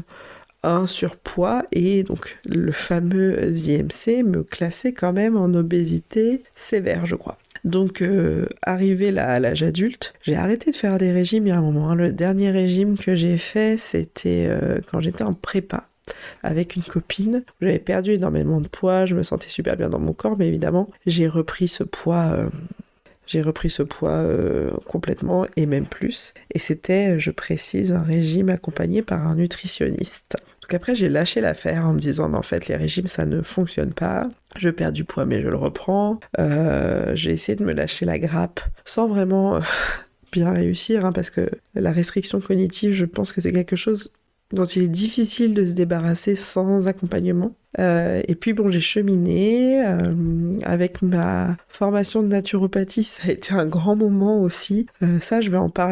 un 0.64 0.86
surpoids 0.86 1.66
et 1.72 2.04
donc 2.04 2.38
le 2.46 2.72
fameux 2.72 3.50
IMC 3.52 4.24
me 4.24 4.44
classait 4.44 4.94
quand 4.94 5.12
même 5.12 5.36
en 5.36 5.54
obésité 5.56 6.44
sévère, 6.56 7.06
je 7.06 7.16
crois. 7.16 7.38
Donc, 7.64 8.02
euh, 8.02 8.48
arrivé 8.64 9.12
là 9.12 9.34
à 9.34 9.40
l'âge 9.40 9.64
adulte, 9.64 10.14
j'ai 10.24 10.36
arrêté 10.36 10.72
de 10.72 10.76
faire 10.76 10.98
des 10.98 11.12
régimes 11.12 11.48
il 11.48 11.50
y 11.50 11.54
a 11.54 11.58
un 11.58 11.62
moment. 11.62 11.90
Hein. 11.90 11.96
Le 11.96 12.12
dernier 12.12 12.50
régime 12.50 12.98
que 12.98 13.16
j'ai 13.16 13.38
fait, 13.38 13.78
c'était 13.78 14.48
euh, 14.50 14.80
quand 14.92 15.02
j'étais 15.02 15.24
en 15.24 15.34
prépa 15.34 15.88
avec 16.42 16.76
une 16.76 16.84
copine. 16.84 17.44
J'avais 17.62 17.80
perdu 17.80 18.12
énormément 18.12 18.60
de 18.62 18.68
poids, 18.68 19.06
je 19.06 19.16
me 19.16 19.24
sentais 19.24 19.50
super 19.50 19.78
bien 19.78 19.90
dans 19.90 20.00
mon 20.00 20.14
corps, 20.14 20.36
mais 20.38 20.48
évidemment, 20.48 20.90
j'ai 21.06 21.28
repris 21.28 21.68
ce 21.68 21.84
poids. 21.84 22.32
Euh, 22.34 22.50
j'ai 23.28 23.42
repris 23.42 23.70
ce 23.70 23.84
poids 23.84 24.26
complètement 24.88 25.46
et 25.56 25.66
même 25.66 25.86
plus. 25.86 26.34
Et 26.54 26.60
c'était, 26.60 27.18
je 27.18 27.32
précise, 27.32 27.94
un 27.94 28.02
régime 28.02 28.50
accompagné 28.50 29.04
par 29.04 29.26
un 29.26 29.36
nutritionniste. 29.36 30.36
Donc 30.72 30.76
après, 30.78 30.96
j'ai 30.96 31.10
lâché 31.10 31.42
l'affaire 31.42 31.86
en 31.86 31.92
me 31.92 32.00
disant, 32.00 32.34
en 32.34 32.42
fait, 32.44 32.70
les 32.70 32.78
régimes, 32.78 33.08
ça 33.08 33.26
ne 33.26 33.42
fonctionne 33.42 33.92
pas. 33.92 34.30
Je 34.56 34.70
perds 34.70 34.94
du 34.94 35.04
poids, 35.04 35.26
mais 35.26 35.42
je 35.42 35.50
le 35.50 35.58
reprends. 35.58 36.22
Euh, 36.40 37.14
j'ai 37.14 37.32
essayé 37.32 37.58
de 37.58 37.66
me 37.66 37.74
lâcher 37.74 38.06
la 38.06 38.18
grappe 38.18 38.62
sans 38.86 39.10
vraiment 39.10 39.58
euh, 39.58 39.60
bien 40.32 40.54
réussir, 40.54 41.06
hein, 41.06 41.12
parce 41.12 41.30
que 41.30 41.50
la 41.76 41.92
restriction 41.92 42.40
cognitive, 42.40 42.94
je 42.94 43.04
pense 43.04 43.34
que 43.34 43.42
c'est 43.42 43.52
quelque 43.52 43.76
chose 43.76 44.14
dont 44.54 44.66
il 44.66 44.84
est 44.84 44.88
difficile 44.88 45.54
de 45.54 45.66
se 45.66 45.74
débarrasser 45.74 46.36
sans 46.36 46.88
accompagnement. 46.88 47.54
Euh, 47.80 48.22
et 48.28 48.36
puis 48.36 48.54
bon, 48.54 48.70
j'ai 48.70 48.82
cheminé 48.82 49.82
euh, 49.86 50.58
avec 50.64 51.02
ma 51.02 51.56
formation 51.70 52.22
de 52.22 52.28
naturopathie, 52.28 53.04
ça 53.04 53.30
a 53.30 53.32
été 53.32 53.54
un 53.54 53.66
grand 53.66 53.96
moment 53.96 54.42
aussi. 54.42 54.88
Euh, 55.04 55.20
ça, 55.22 55.42
je 55.42 55.50
vais 55.50 55.58
en 55.58 55.70
parler 55.70 55.92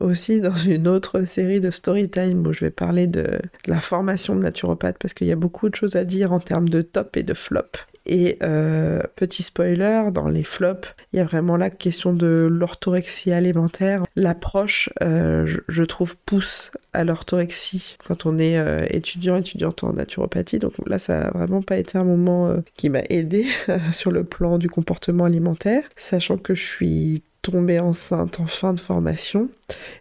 aussi 0.00 0.40
dans 0.40 0.54
une 0.54 0.88
autre 0.88 1.22
série 1.22 1.60
de 1.60 1.70
story 1.70 2.08
time 2.08 2.46
où 2.46 2.52
je 2.52 2.64
vais 2.64 2.70
parler 2.70 3.06
de 3.06 3.26
la 3.66 3.80
formation 3.80 4.36
de 4.36 4.42
naturopathe 4.42 4.96
parce 4.98 5.14
qu'il 5.14 5.26
y 5.26 5.32
a 5.32 5.36
beaucoup 5.36 5.68
de 5.68 5.74
choses 5.74 5.96
à 5.96 6.04
dire 6.04 6.32
en 6.32 6.40
termes 6.40 6.68
de 6.68 6.82
top 6.82 7.16
et 7.16 7.22
de 7.22 7.34
flop. 7.34 7.62
Et 8.06 8.38
euh, 8.42 9.02
petit 9.16 9.42
spoiler, 9.42 10.10
dans 10.12 10.28
les 10.28 10.44
flops, 10.44 10.88
il 11.12 11.18
y 11.18 11.20
a 11.20 11.24
vraiment 11.24 11.56
la 11.56 11.70
question 11.70 12.12
de 12.12 12.48
l'orthorexie 12.50 13.32
alimentaire. 13.32 14.02
L'approche, 14.14 14.90
euh, 15.02 15.58
je, 15.68 15.82
trouve, 15.82 16.16
pousse 16.24 16.70
à 16.92 17.04
l'orthorexie 17.04 17.96
quand 18.06 18.26
on 18.26 18.38
est 18.38 18.58
euh, 18.58 18.86
étudiant, 18.90 19.36
étudiante 19.36 19.82
en 19.82 19.92
naturopathie. 19.92 20.58
Donc 20.58 20.72
là, 20.86 20.98
ça 20.98 21.18
n'a 21.18 21.30
vraiment 21.30 21.62
pas 21.62 21.76
été 21.76 21.98
un 21.98 22.04
moment 22.04 22.56
qui 22.76 22.90
m'a 22.90 23.02
aidé 23.10 23.46
sur 23.92 24.12
le 24.12 24.24
plan 24.24 24.58
du 24.58 24.68
comportement 24.68 25.24
alimentaire, 25.24 25.82
sachant 25.96 26.38
que 26.38 26.54
je 26.54 26.64
suis 26.64 27.22
tombée 27.50 27.78
enceinte 27.78 28.40
en 28.40 28.46
fin 28.46 28.72
de 28.72 28.80
formation. 28.80 29.48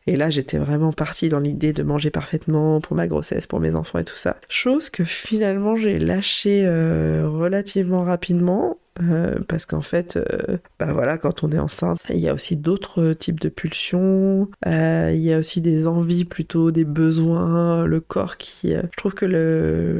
Et 0.08 0.16
là, 0.16 0.30
j'étais 0.32 0.58
vraiment 0.58 0.92
partie 0.92 1.30
dans 1.30 1.40
l'idée 1.40 1.74
de 1.74 1.84
manger 1.84 2.10
parfaitement 2.10 2.82
pour 2.82 2.96
ma 2.96 3.08
grossesse, 3.08 3.46
pour 3.46 3.60
mes 3.60 3.75
enfants 3.75 4.00
et 4.00 4.04
tout 4.04 4.16
ça. 4.16 4.38
Chose 4.50 4.90
que 4.90 5.04
finalement 5.04 5.75
j'ai 5.75 6.00
lâché 6.00 6.64
euh, 6.66 7.28
relativement 7.28 8.04
rapidement. 8.04 8.78
Euh, 9.04 9.36
parce 9.50 9.66
qu'en 9.66 9.82
fait, 9.82 10.16
euh, 10.16 10.58
bah 10.80 10.94
voilà, 10.94 11.18
quand 11.18 11.44
on 11.44 11.52
est 11.52 11.60
enceinte, 11.60 12.00
il 12.10 12.20
y 12.20 12.30
a 12.30 12.34
aussi 12.34 12.56
d'autres 12.56 13.12
types 13.12 13.42
de 13.42 13.50
pulsions, 13.50 14.48
il 14.66 15.18
y 15.18 15.34
a 15.34 15.38
aussi 15.38 15.60
des 15.60 15.86
envies 15.86 16.24
plutôt, 16.24 16.72
des 16.72 16.86
besoins, 16.86 17.86
le 17.86 18.00
corps 18.00 18.38
qui... 18.38 18.72
je 18.72 18.96
trouve 18.96 19.14
que 19.14 19.25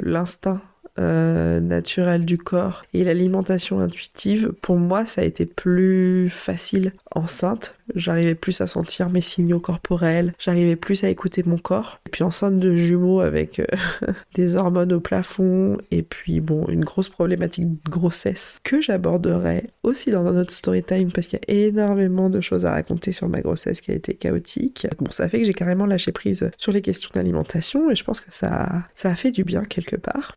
l'instinct 0.06 0.62
euh, 0.98 1.60
naturel 1.60 2.24
du 2.26 2.38
corps 2.38 2.84
et 2.94 3.04
l'alimentation 3.04 3.80
intuitive, 3.80 4.54
pour 4.62 4.78
moi, 4.78 5.06
ça 5.06 5.22
a 5.22 5.26
été 5.26 5.46
plus 5.46 6.30
facile 6.30 6.94
enceinte. 7.14 7.76
J'arrivais 7.94 8.36
plus 8.36 8.62
à 8.62 8.68
sentir 8.68 9.10
mes 9.10 9.22
signaux 9.22 9.60
corporels, 9.60 10.34
j'arrivais 10.40 10.76
plus 10.76 11.04
à 11.04 11.10
écouter 11.10 11.44
mon 11.46 11.58
corps. 11.58 12.00
Et 12.08 12.10
puis 12.10 12.24
enceinte 12.24 12.60
de 12.60 12.76
jumeaux 12.76 13.20
avec 13.20 13.60
euh, 13.60 13.66
des 14.36 14.56
hormones 14.56 14.94
au 14.94 15.00
plafond 15.00 15.78
et 15.92 16.02
puis 16.02 16.40
bon, 16.40 16.66
une 16.68 16.84
grosse 16.84 17.10
problématique 17.10 17.66
de 17.66 17.90
grossesse 17.90 18.60
que 18.64 18.82
j'aborderai 18.82 19.66
aussi 19.84 20.12
dans 20.12 20.26
un 20.26 20.38
autre 20.38 20.52
story 20.52 20.84
time 20.84 21.12
parce 21.12 21.28
qu'il 21.28 21.40
y 21.48 21.52
a 21.52 21.68
énormément 21.68 22.30
de 22.30 22.42
choses 22.42 22.66
à 22.66 22.72
raconter 22.72 23.12
sur 23.12 23.30
ma 23.30 23.42
grossesse 23.42 23.82
qui 23.82 23.92
a 23.92 23.96
été 23.96 24.14
chaotique. 24.14 24.88
Bon, 24.98 25.12
ça 25.12 25.30
fait 25.30 25.40
que 25.40 25.46
j'ai 25.46 25.54
carrément 25.54 25.86
lâché 25.86 26.12
prise 26.12 26.50
sur 26.58 26.72
les 26.72 26.82
questions 26.82 27.10
d'alimentation 27.14 27.92
et 27.92 27.96
je 27.96 28.04
pense 28.04 28.20
que 28.20 28.32
ça, 28.32 28.84
ça 28.96 29.10
a 29.10 29.16
fait 29.16 29.32
du 29.32 29.44
bien 29.44 29.64
quelque 29.64 29.96
part. 29.96 30.36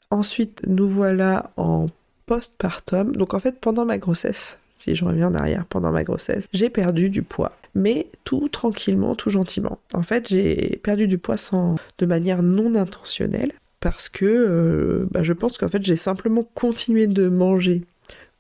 Nous 0.67 0.89
voilà 0.89 1.51
en 1.57 1.89
postpartum. 2.27 3.17
Donc 3.17 3.35
en 3.35 3.39
fait, 3.39 3.59
pendant 3.61 3.85
ma 3.85 3.99
grossesse, 3.99 4.59
si 4.79 4.95
je 4.95 5.05
reviens 5.05 5.29
en 5.29 5.35
arrière, 5.35 5.65
pendant 5.67 5.91
ma 5.91 6.05
grossesse, 6.05 6.49
j'ai 6.53 6.71
perdu 6.71 7.11
du 7.11 7.23
poids. 7.23 7.53
Mais 7.75 8.07
tout 8.25 8.49
tranquillement, 8.49 9.15
tout 9.15 9.31
gentiment. 9.31 9.79
En 9.95 10.03
fait, 10.03 10.29
j'ai 10.29 10.81
perdu 10.83 11.07
du 11.07 11.19
poids 11.19 11.37
de 11.99 12.07
manière 12.07 12.43
non 12.43 12.75
intentionnelle 12.75 13.53
parce 13.81 14.09
que 14.09 14.25
euh, 14.25 15.07
bah, 15.11 15.23
je 15.23 15.33
pense 15.33 15.59
qu'en 15.59 15.69
fait, 15.69 15.83
j'ai 15.83 15.97
simplement 15.97 16.47
continué 16.55 17.07
de 17.07 17.29
manger 17.29 17.83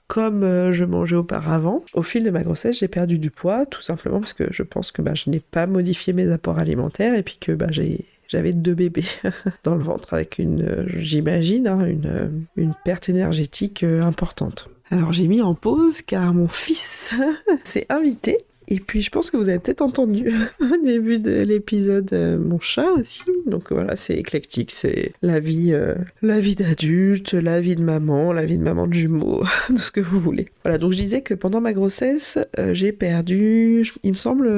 comme 0.09 0.43
euh, 0.43 0.73
je 0.73 0.85
mangeais 0.85 1.17
auparavant. 1.17 1.85
Au 1.93 2.03
fil 2.03 2.25
de 2.25 2.31
ma 2.31 2.43
grossesse, 2.43 2.79
j'ai 2.79 2.89
perdu 2.89 3.19
du 3.19 3.31
poids, 3.31 3.67
tout 3.67 3.83
simplement 3.83 4.21
parce 4.21 4.33
que 4.33 4.45
je 4.51 4.63
pense 4.63 4.91
que 4.91 5.03
bah, 5.03 5.15
je 5.15 5.31
n'ai 5.31 5.41
pas 5.41 5.67
modifié 5.67 6.13
mes 6.13 6.31
apports 6.33 6.59
alimentaires 6.59 7.15
et 7.15 7.23
puis 7.23 7.37
que 7.39 7.53
bah, 7.53 7.67
j'ai 7.71 8.07
j'avais 8.29 8.53
deux 8.53 8.75
bébés 8.75 9.05
dans 9.65 9.75
le 9.75 9.83
ventre 9.83 10.15
avec 10.15 10.39
une, 10.39 10.85
j'imagine, 10.87 11.67
hein, 11.67 11.85
une, 11.87 12.47
une 12.57 12.75
perte 12.85 13.09
énergétique 13.09 13.83
euh, 13.83 14.03
importante. 14.03 14.69
Alors 14.91 15.13
j'ai 15.13 15.29
mis 15.29 15.43
en 15.43 15.55
pause 15.55 16.03
car 16.03 16.33
mon 16.33 16.49
fils 16.49 17.15
s'est 17.65 17.87
invité 17.89 18.39
et 18.71 18.81
puis 18.81 19.01
je 19.01 19.11
pense 19.11 19.31
que 19.31 19.37
vous 19.37 19.49
avez 19.49 19.59
peut-être 19.59 19.81
entendu 19.81 20.31
au 20.61 20.85
début 20.85 21.19
de 21.19 21.43
l'épisode 21.43 22.13
euh, 22.13 22.39
mon 22.39 22.61
chat 22.61 22.91
aussi. 22.93 23.23
Donc 23.47 23.73
voilà, 23.73 23.97
c'est 23.97 24.15
éclectique, 24.15 24.71
c'est 24.71 25.13
la 25.23 25.41
vie, 25.41 25.73
euh, 25.73 25.95
la 26.23 26.39
vie 26.39 26.55
d'adulte, 26.55 27.33
la 27.33 27.61
vie 27.61 27.77
de 27.77 27.83
maman, 27.83 28.33
la 28.33 28.45
vie 28.45 28.59
de 28.59 28.63
maman 28.63 28.87
de 28.87 28.93
jumeaux, 28.93 29.43
tout 29.69 29.79
ce 29.79 29.91
que 29.91 30.01
vous 30.01 30.21
voulez. 30.21 30.49
Voilà, 30.65 30.77
donc 30.77 30.93
je 30.93 30.99
disais 30.99 31.23
que 31.23 31.35
pendant 31.35 31.61
ma 31.61 31.73
grossesse, 31.73 32.39
euh, 32.59 32.75
j'ai 32.75 32.93
perdu, 32.93 33.87
il 34.03 34.13
me 34.13 34.17
semble, 34.17 34.49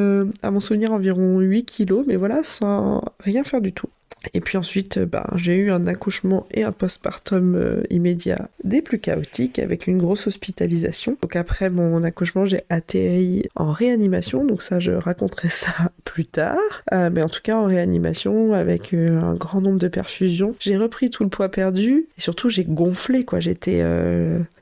à 0.43 0.51
mon 0.51 0.61
souvenir, 0.61 0.93
environ 0.93 1.39
8 1.39 1.65
kilos, 1.65 2.05
mais 2.07 2.17
voilà, 2.17 2.43
sans 2.43 3.03
rien 3.21 3.45
faire 3.45 3.61
du 3.61 3.73
tout. 3.73 3.89
Et 4.35 4.41
puis 4.41 4.59
ensuite, 4.59 4.99
euh, 4.99 5.07
ben, 5.07 5.25
j'ai 5.37 5.57
eu 5.57 5.71
un 5.71 5.87
accouchement 5.87 6.47
et 6.53 6.63
un 6.63 6.73
postpartum 6.73 7.55
euh, 7.55 7.83
immédiat 7.91 8.49
des 8.65 8.83
plus 8.83 8.99
chaotiques 8.99 9.59
avec 9.59 9.87
une 9.87 9.99
grosse 9.99 10.27
hospitalisation. 10.27 11.17
Donc 11.23 11.37
après 11.37 11.71
mon 11.71 12.03
accouchement, 12.03 12.45
j'ai 12.45 12.63
atterri 12.69 13.49
en 13.57 13.73
réanimation. 13.73 14.45
Donc 14.45 14.63
ça, 14.63 14.81
je 14.81 14.93
raconterai 14.93 15.49
ça 15.49 15.73
plus 16.05 16.27
tard. 16.27 16.59
Euh, 16.93 17.11
mais 17.13 17.23
en 17.23 17.29
tout 17.29 17.41
cas, 17.43 17.57
en 17.57 17.65
réanimation 17.65 18.53
avec 18.53 18.93
un 18.93 19.35
grand 19.35 19.61
nombre 19.61 19.79
de 19.79 19.89
perfusions. 19.89 20.55
J'ai 20.61 20.77
repris 20.77 21.11
tout 21.11 21.25
le 21.25 21.31
poids 21.31 21.49
perdu 21.49 22.07
et 22.17 22.21
surtout, 22.21 22.49
j'ai 22.49 22.65
gonflé. 22.65 23.25
quoi. 23.25 23.41
J'étais, 23.41 23.83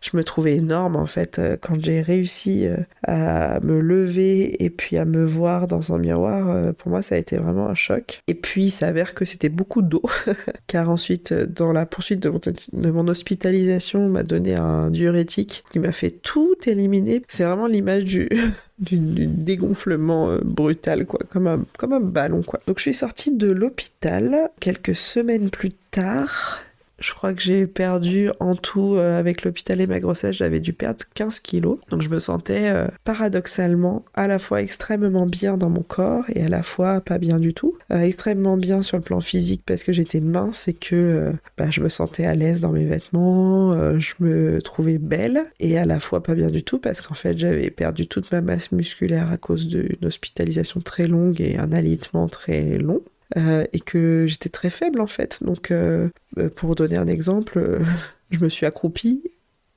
je 0.00 0.16
me 0.16 0.24
trouvais 0.24 0.56
énorme 0.56 0.96
en 0.96 1.06
fait 1.06 1.40
quand 1.60 1.80
j'ai 1.80 2.00
réussi 2.00 2.66
à 3.06 3.60
me 3.60 3.80
lever 3.80 4.62
et 4.64 4.70
puis 4.70 4.96
à 4.96 5.04
me 5.04 5.24
voir 5.24 5.66
dans 5.66 5.92
un 5.92 5.98
miroir. 5.98 6.72
pour 6.74 6.90
moi, 6.90 7.02
ça 7.02 7.14
a 7.14 7.18
été 7.18 7.36
vraiment 7.36 7.68
un 7.68 7.74
choc. 7.74 8.20
Et 8.26 8.34
puis, 8.34 8.64
il 8.64 8.70
s'avère 8.70 9.14
que 9.14 9.24
c'était 9.24 9.48
beaucoup 9.48 9.82
d'eau, 9.82 10.02
car 10.66 10.90
ensuite, 10.90 11.32
dans 11.32 11.72
la 11.72 11.86
poursuite 11.86 12.20
de 12.20 12.90
mon, 12.90 13.08
hospitalisation, 13.08 14.04
on 14.04 14.08
m'a 14.08 14.22
donné 14.22 14.54
un 14.54 14.90
diurétique 14.90 15.64
qui 15.70 15.78
m'a 15.78 15.92
fait 15.92 16.10
tout 16.10 16.56
éliminer. 16.66 17.22
C'est 17.28 17.44
vraiment 17.44 17.66
l'image 17.66 18.04
du, 18.78 19.26
dégonflement 19.26 20.30
euh, 20.30 20.38
brutal, 20.44 21.06
quoi, 21.06 21.20
comme 21.28 21.46
un, 21.46 21.64
comme 21.78 21.92
un 21.92 22.00
ballon, 22.00 22.42
quoi. 22.42 22.60
Donc 22.66 22.78
je 22.78 22.82
suis 22.82 22.94
sortie 22.94 23.34
de 23.34 23.50
l'hôpital 23.50 24.50
quelques 24.60 24.96
semaines 24.96 25.50
plus 25.50 25.72
tard 25.90 26.60
je 26.98 27.12
crois 27.12 27.32
que 27.32 27.42
j'ai 27.42 27.66
perdu 27.66 28.30
en 28.40 28.56
tout, 28.56 28.96
euh, 28.96 29.18
avec 29.18 29.44
l'hôpital 29.44 29.80
et 29.80 29.86
ma 29.86 30.00
grossesse, 30.00 30.36
j'avais 30.36 30.60
dû 30.60 30.72
perdre 30.72 31.04
15 31.14 31.40
kilos. 31.40 31.78
Donc 31.90 32.02
je 32.02 32.08
me 32.08 32.18
sentais 32.18 32.70
euh, 32.70 32.88
paradoxalement 33.04 34.04
à 34.14 34.26
la 34.26 34.38
fois 34.38 34.60
extrêmement 34.62 35.26
bien 35.26 35.56
dans 35.56 35.70
mon 35.70 35.82
corps 35.82 36.24
et 36.34 36.44
à 36.44 36.48
la 36.48 36.62
fois 36.62 37.00
pas 37.00 37.18
bien 37.18 37.38
du 37.38 37.54
tout. 37.54 37.76
Euh, 37.92 38.00
extrêmement 38.00 38.56
bien 38.56 38.82
sur 38.82 38.96
le 38.96 39.02
plan 39.02 39.20
physique 39.20 39.62
parce 39.64 39.84
que 39.84 39.92
j'étais 39.92 40.20
mince 40.20 40.66
et 40.66 40.74
que 40.74 41.32
bah, 41.56 41.70
je 41.70 41.80
me 41.80 41.88
sentais 41.88 42.26
à 42.26 42.34
l'aise 42.34 42.60
dans 42.60 42.72
mes 42.72 42.84
vêtements, 42.84 43.72
je 43.98 44.14
me 44.20 44.60
trouvais 44.60 44.98
belle 44.98 45.46
et 45.60 45.78
à 45.78 45.84
la 45.84 46.00
fois 46.00 46.22
pas 46.22 46.34
bien 46.34 46.48
du 46.48 46.62
tout 46.62 46.78
parce 46.78 47.00
qu'en 47.00 47.14
fait 47.14 47.38
j'avais 47.38 47.70
perdu 47.70 48.06
toute 48.06 48.32
ma 48.32 48.40
masse 48.40 48.72
musculaire 48.72 49.30
à 49.30 49.36
cause 49.36 49.68
d'une 49.68 50.04
hospitalisation 50.04 50.80
très 50.80 51.06
longue 51.06 51.40
et 51.40 51.58
un 51.58 51.72
alitement 51.72 52.28
très 52.28 52.78
long. 52.78 53.02
Euh, 53.36 53.66
et 53.74 53.80
que 53.80 54.24
j'étais 54.26 54.48
très 54.48 54.70
faible 54.70 55.00
en 55.00 55.06
fait. 55.06 55.42
Donc, 55.42 55.70
euh, 55.70 56.08
euh, 56.38 56.48
pour 56.48 56.74
donner 56.74 56.96
un 56.96 57.06
exemple, 57.06 57.80
je 58.30 58.38
me 58.38 58.48
suis 58.48 58.64
accroupie 58.64 59.22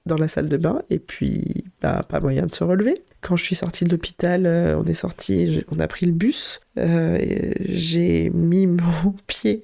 dans 0.06 0.18
la 0.18 0.28
salle 0.28 0.50
de 0.50 0.58
bain 0.58 0.82
et 0.90 1.00
puis 1.00 1.66
bah, 1.82 2.04
pas 2.08 2.20
moyen 2.20 2.46
de 2.46 2.54
se 2.54 2.64
relever. 2.64 2.96
quand 3.22 3.36
je 3.36 3.44
suis 3.44 3.56
sortie 3.56 3.86
de 3.86 3.92
l'hôpital, 3.92 4.48
on 4.78 4.84
est 4.86 4.96
sorti, 4.96 5.64
on 5.72 5.80
a 5.80 5.88
pris 5.88 6.06
le 6.06 6.12
bus. 6.12 6.60
j'ai 6.76 8.32
mis 8.32 8.68
mon 8.68 9.16
pied 9.28 9.62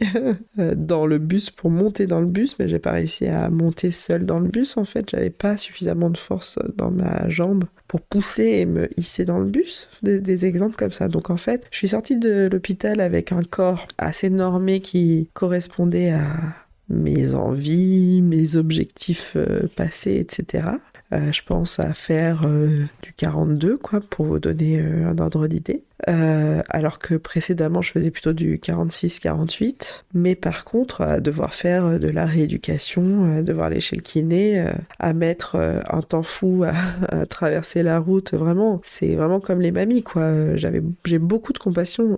dans 0.57 1.05
le 1.05 1.17
bus 1.17 1.49
pour 1.49 1.71
monter 1.71 2.05
dans 2.05 2.19
le 2.21 2.27
bus, 2.27 2.55
mais 2.59 2.67
j'ai 2.67 2.79
pas 2.79 2.91
réussi 2.91 3.25
à 3.25 3.49
monter 3.49 3.91
seule 3.91 4.25
dans 4.25 4.39
le 4.39 4.47
bus. 4.47 4.77
En 4.77 4.85
fait, 4.85 5.09
j'avais 5.09 5.31
pas 5.31 5.57
suffisamment 5.57 6.09
de 6.09 6.17
force 6.17 6.59
dans 6.75 6.91
ma 6.91 7.29
jambe 7.29 7.65
pour 7.87 8.01
pousser 8.01 8.43
et 8.43 8.65
me 8.65 8.89
hisser 8.99 9.25
dans 9.25 9.39
le 9.39 9.45
bus. 9.45 9.89
Des, 10.03 10.19
des 10.19 10.45
exemples 10.45 10.75
comme 10.75 10.91
ça. 10.91 11.07
Donc 11.07 11.29
en 11.29 11.37
fait, 11.37 11.65
je 11.71 11.77
suis 11.77 11.89
sortie 11.89 12.17
de 12.17 12.49
l'hôpital 12.51 12.99
avec 12.99 13.31
un 13.31 13.41
corps 13.41 13.87
assez 13.97 14.29
normé 14.29 14.81
qui 14.81 15.29
correspondait 15.33 16.11
à 16.11 16.66
mes 16.89 17.33
envies, 17.33 18.21
mes 18.21 18.55
objectifs 18.55 19.33
euh, 19.35 19.67
passés, 19.75 20.15
etc. 20.15 20.67
Euh, 21.13 21.31
je 21.31 21.41
pense 21.45 21.79
à 21.79 21.93
faire 21.93 22.43
euh, 22.45 22.85
du 23.01 23.13
42, 23.13 23.77
quoi, 23.77 24.01
pour 24.01 24.25
vous 24.25 24.39
donner 24.39 24.79
un 24.81 25.17
ordre 25.19 25.47
d'idée. 25.47 25.83
alors 26.05 26.99
que 26.99 27.15
précédemment, 27.15 27.81
je 27.81 27.91
faisais 27.91 28.11
plutôt 28.11 28.33
du 28.33 28.57
46-48. 28.57 30.03
Mais 30.13 30.35
par 30.35 30.65
contre, 30.65 31.01
à 31.01 31.19
devoir 31.19 31.53
faire 31.53 31.99
de 31.99 32.09
la 32.09 32.25
rééducation, 32.25 33.41
devoir 33.41 33.67
aller 33.67 33.79
chez 33.81 33.95
le 33.95 34.01
kiné, 34.01 34.65
à 34.99 35.13
mettre 35.13 35.55
un 35.55 36.01
temps 36.01 36.23
fou 36.23 36.65
à, 37.09 37.25
traverser 37.25 37.83
la 37.83 37.99
route, 37.99 38.33
vraiment, 38.33 38.81
c'est 38.83 39.15
vraiment 39.15 39.39
comme 39.39 39.61
les 39.61 39.71
mamies, 39.71 40.03
quoi. 40.03 40.55
J'avais, 40.55 40.83
j'ai 41.05 41.19
beaucoup 41.19 41.53
de 41.53 41.59
compassion 41.59 42.17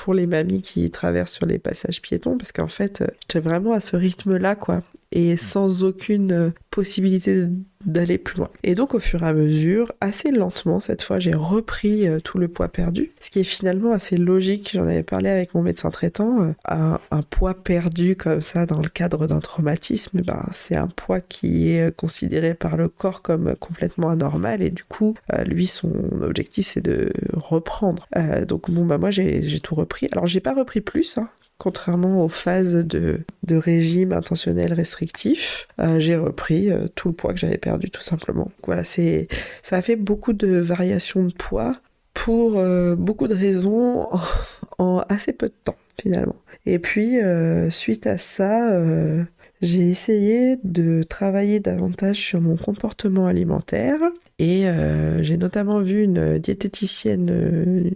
pour 0.00 0.14
les 0.14 0.26
mamies 0.26 0.62
qui 0.62 0.90
traversent 0.90 1.34
sur 1.34 1.44
les 1.44 1.58
passages 1.58 2.00
piétons 2.00 2.38
parce 2.38 2.52
qu'en 2.52 2.68
fait, 2.68 3.04
j'étais 3.20 3.40
vraiment 3.40 3.74
à 3.74 3.80
ce 3.80 3.96
rythme-là, 3.96 4.56
quoi 4.56 4.82
et 5.12 5.36
sans 5.36 5.84
aucune 5.84 6.32
euh, 6.32 6.50
possibilité 6.70 7.46
d'aller 7.84 8.18
plus 8.18 8.38
loin. 8.38 8.50
Et 8.62 8.74
donc 8.74 8.94
au 8.94 9.00
fur 9.00 9.22
et 9.22 9.26
à 9.26 9.32
mesure, 9.32 9.92
assez 10.00 10.30
lentement 10.30 10.80
cette 10.80 11.02
fois, 11.02 11.18
j'ai 11.18 11.34
repris 11.34 12.06
euh, 12.06 12.20
tout 12.20 12.38
le 12.38 12.48
poids 12.48 12.68
perdu, 12.68 13.10
ce 13.20 13.30
qui 13.30 13.40
est 13.40 13.44
finalement 13.44 13.92
assez 13.92 14.16
logique. 14.16 14.70
J'en 14.74 14.82
avais 14.82 15.02
parlé 15.02 15.30
avec 15.30 15.54
mon 15.54 15.62
médecin 15.62 15.90
traitant. 15.90 16.54
Euh, 16.70 16.98
un, 17.10 17.22
poids 17.22 17.54
perdu 17.54 18.16
comme 18.16 18.40
ça 18.40 18.66
dans 18.66 18.80
le 18.80 18.88
cadre 18.88 19.26
d'un 19.26 19.40
traumatisme, 19.40 20.20
ben, 20.22 20.44
c'est 20.52 20.76
un 20.76 20.88
poids 20.88 21.20
qui 21.20 21.70
est 21.70 21.94
considéré 21.96 22.54
par 22.54 22.76
le 22.76 22.88
corps 22.88 23.22
comme 23.22 23.54
complètement 23.56 24.10
anormal 24.10 24.62
et 24.62 24.70
du 24.70 24.84
coup, 24.84 25.14
lui, 25.46 25.66
son 25.66 25.92
objectif 26.22 26.66
c'est 26.66 26.80
de 26.80 27.12
reprendre. 27.32 28.06
donc 28.46 28.70
bon, 28.70 28.84
bah 28.84 28.98
moi 28.98 29.10
j'ai 29.10 29.60
tout 29.60 29.74
repris. 29.74 30.08
Alors 30.12 30.26
j'ai 30.26 30.40
pas 30.40 30.54
repris 30.54 30.80
plus, 30.80 31.18
hein, 31.18 31.28
contrairement 31.60 32.24
aux 32.24 32.28
phases 32.28 32.74
de, 32.74 33.22
régime 33.50 34.12
intentionnel 34.12 34.72
restrictif, 34.72 35.68
euh, 35.78 36.00
j'ai 36.00 36.16
repris 36.16 36.70
euh, 36.70 36.86
tout 36.94 37.08
le 37.08 37.14
poids 37.14 37.34
que 37.34 37.38
j'avais 37.38 37.58
perdu 37.58 37.90
tout 37.90 38.00
simplement. 38.00 38.50
Voilà, 38.64 38.82
c'est 38.82 39.28
ça 39.62 39.76
a 39.76 39.82
fait 39.82 39.96
beaucoup 39.96 40.32
de 40.32 40.56
variations 40.56 41.24
de 41.24 41.32
poids 41.32 41.76
pour 42.14 42.58
euh, 42.58 42.96
beaucoup 42.96 43.28
de 43.28 43.34
raisons 43.34 44.08
en, 44.78 45.04
assez 45.10 45.32
peu 45.32 45.48
de 45.48 45.54
temps 45.64 45.76
finalement. 46.00 46.36
Et 46.64 46.78
puis 46.78 47.18
suite 47.70 48.06
à 48.06 48.16
ça, 48.18 48.70
j'ai 49.60 49.90
essayé 49.90 50.56
de 50.62 51.02
travailler 51.02 51.58
davantage 51.58 52.16
sur 52.16 52.40
mon 52.40 52.56
comportement 52.56 53.26
alimentaire 53.26 53.98
et 54.38 54.66
j'ai 55.22 55.36
notamment 55.36 55.80
vu 55.80 56.02
une 56.04 56.38
diététicienne 56.38 57.94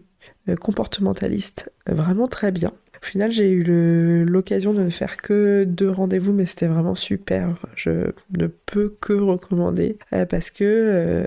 comportementaliste 0.61 1.71
vraiment 1.87 2.27
très 2.27 2.53
bien 2.53 2.73
au 3.05 3.07
final, 3.07 3.31
j'ai 3.31 3.51
eu 3.51 4.25
l'occasion 4.25 4.73
de 4.73 4.83
ne 4.83 4.89
faire 4.89 5.19
que 5.19 5.65
deux 5.65 5.91
rendez-vous, 5.91 6.33
mais 6.33 6.47
c'était 6.47 6.69
vraiment 6.69 6.95
super. 6.95 7.55
Je 7.77 8.13
ne 8.39 8.47
peux 8.47 8.97
que 8.99 9.13
recommander 9.13 9.99
euh, 10.15 10.25
parce 10.25 10.51
que 10.51 10.65
euh, 10.65 11.25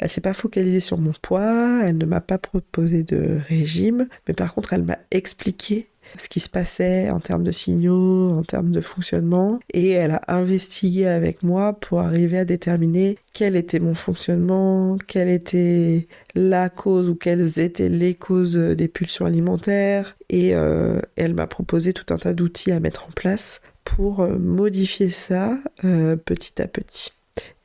elle 0.00 0.08
s'est 0.08 0.20
pas 0.20 0.34
focalisée 0.34 0.80
sur 0.80 0.98
mon 0.98 1.12
poids, 1.22 1.82
elle 1.84 1.96
ne 1.96 2.06
m'a 2.06 2.20
pas 2.20 2.38
proposé 2.38 3.04
de 3.04 3.38
régime, 3.48 4.08
mais 4.26 4.34
par 4.34 4.52
contre, 4.52 4.72
elle 4.72 4.82
m'a 4.82 4.98
expliqué 5.12 5.88
ce 6.16 6.28
qui 6.28 6.40
se 6.40 6.48
passait 6.48 7.10
en 7.10 7.20
termes 7.20 7.44
de 7.44 7.52
signaux, 7.52 8.30
en 8.32 8.42
termes 8.42 8.70
de 8.70 8.80
fonctionnement, 8.80 9.60
et 9.72 9.90
elle 9.90 10.12
a 10.12 10.22
investigué 10.28 11.06
avec 11.06 11.42
moi 11.42 11.72
pour 11.72 12.00
arriver 12.00 12.38
à 12.38 12.44
déterminer 12.44 13.18
quel 13.32 13.56
était 13.56 13.78
mon 13.80 13.94
fonctionnement, 13.94 14.98
quelle 15.06 15.28
était 15.28 16.08
la 16.34 16.68
cause 16.68 17.08
ou 17.08 17.14
quelles 17.14 17.58
étaient 17.58 17.88
les 17.88 18.14
causes 18.14 18.56
des 18.56 18.88
pulsions 18.88 19.26
alimentaires, 19.26 20.16
et 20.28 20.54
euh, 20.54 21.00
elle 21.16 21.34
m'a 21.34 21.46
proposé 21.46 21.92
tout 21.92 22.12
un 22.12 22.18
tas 22.18 22.32
d'outils 22.32 22.72
à 22.72 22.80
mettre 22.80 23.06
en 23.08 23.12
place 23.12 23.60
pour 23.84 24.20
euh, 24.20 24.38
modifier 24.38 25.10
ça 25.10 25.58
euh, 25.84 26.16
petit 26.16 26.60
à 26.62 26.68
petit. 26.68 27.12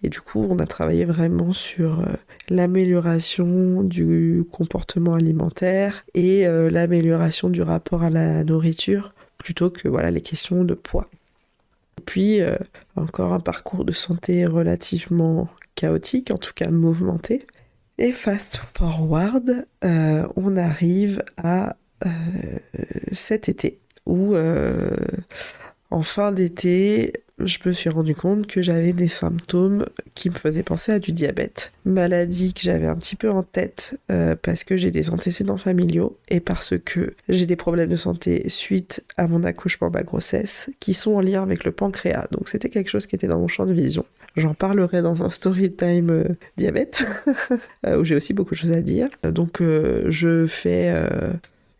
Et 0.06 0.10
du 0.10 0.22
coup, 0.22 0.46
on 0.48 0.60
a 0.60 0.68
travaillé 0.68 1.04
vraiment 1.04 1.52
sur 1.52 2.02
euh, 2.02 2.14
l'amélioration 2.48 3.82
du 3.82 4.46
comportement 4.52 5.16
alimentaire 5.16 6.06
et 6.14 6.46
euh, 6.46 6.70
l'amélioration 6.70 7.50
du 7.50 7.64
rapport 7.64 8.04
à 8.04 8.12
la 8.12 8.44
nourriture 8.44 9.16
plutôt 9.40 9.72
que 9.72 9.88
voilà 9.88 10.12
les 10.12 10.22
questions 10.22 10.64
de 10.64 10.76
poids. 10.76 11.10
Et 11.98 12.04
puis 12.06 12.40
euh, 12.40 12.56
encore 12.96 13.34
un 13.34 13.40
parcours 13.40 13.84
de 13.84 13.94
santé 13.94 14.46
relativement 14.46 15.50
chaotique, 15.74 16.30
en 16.30 16.38
tout 16.38 16.54
cas 16.54 16.70
mouvementé. 16.70 17.44
Et 17.98 18.12
fast 18.12 18.62
forward, 18.76 19.66
on 19.82 20.58
arrive 20.58 21.24
à 21.38 21.78
cet 23.12 23.50
été 23.50 23.80
où 24.06 24.36
en 24.36 26.04
fin 26.04 26.32
d'été, 26.34 27.14
je 27.40 27.60
me 27.66 27.74
suis 27.74 27.90
rendu 27.90 28.16
compte 28.16 28.48
que 28.48 28.62
j'avais 28.62 28.94
des 28.94 29.10
symptômes 29.10 29.86
qui 30.14 30.30
me 30.30 30.36
faisaient 30.36 30.64
penser 30.64 30.94
à 30.94 31.00
du 31.00 31.12
diabète. 31.12 31.74
Maladie 31.84 32.54
que 32.54 32.62
j'avais 32.62 32.88
un 32.88 32.96
petit 32.96 33.18
peu 33.18 33.30
en 33.30 33.44
tête 33.44 34.00
euh, 34.10 34.36
parce 34.42 34.64
que 34.64 34.78
j'ai 34.78 34.90
des 34.90 35.10
antécédents 35.10 35.58
familiaux 35.58 36.18
et 36.30 36.40
parce 36.40 36.76
que 36.84 37.14
j'ai 37.28 37.46
des 37.46 37.58
problèmes 37.58 37.90
de 37.90 37.98
santé 37.98 38.48
suite 38.48 39.04
à 39.18 39.28
mon 39.28 39.44
accouchement, 39.44 39.90
ma 39.90 40.04
grossesse, 40.04 40.70
qui 40.80 40.94
sont 40.94 41.16
en 41.16 41.22
lien 41.22 41.44
avec 41.44 41.66
le 41.66 41.74
pancréas. 41.74 42.28
Donc 42.32 42.48
c'était 42.48 42.70
quelque 42.70 42.90
chose 42.90 43.06
qui 43.06 43.16
était 43.16 43.28
dans 43.28 43.40
mon 43.40 43.50
champ 43.50 43.66
de 43.66 43.74
vision. 43.74 44.06
J'en 44.38 44.54
parlerai 44.54 45.02
dans 45.02 45.24
un 45.24 45.30
story 45.30 45.72
time 45.74 46.10
euh, 46.10 46.24
diabète, 46.56 47.06
euh, 47.86 48.00
où 48.00 48.06
j'ai 48.06 48.16
aussi 48.16 48.34
beaucoup 48.34 48.54
de 48.54 48.60
choses 48.60 48.72
à 48.72 48.82
dire. 48.82 49.08
Donc 49.24 49.62
je 49.62 50.46
fais 50.48 50.94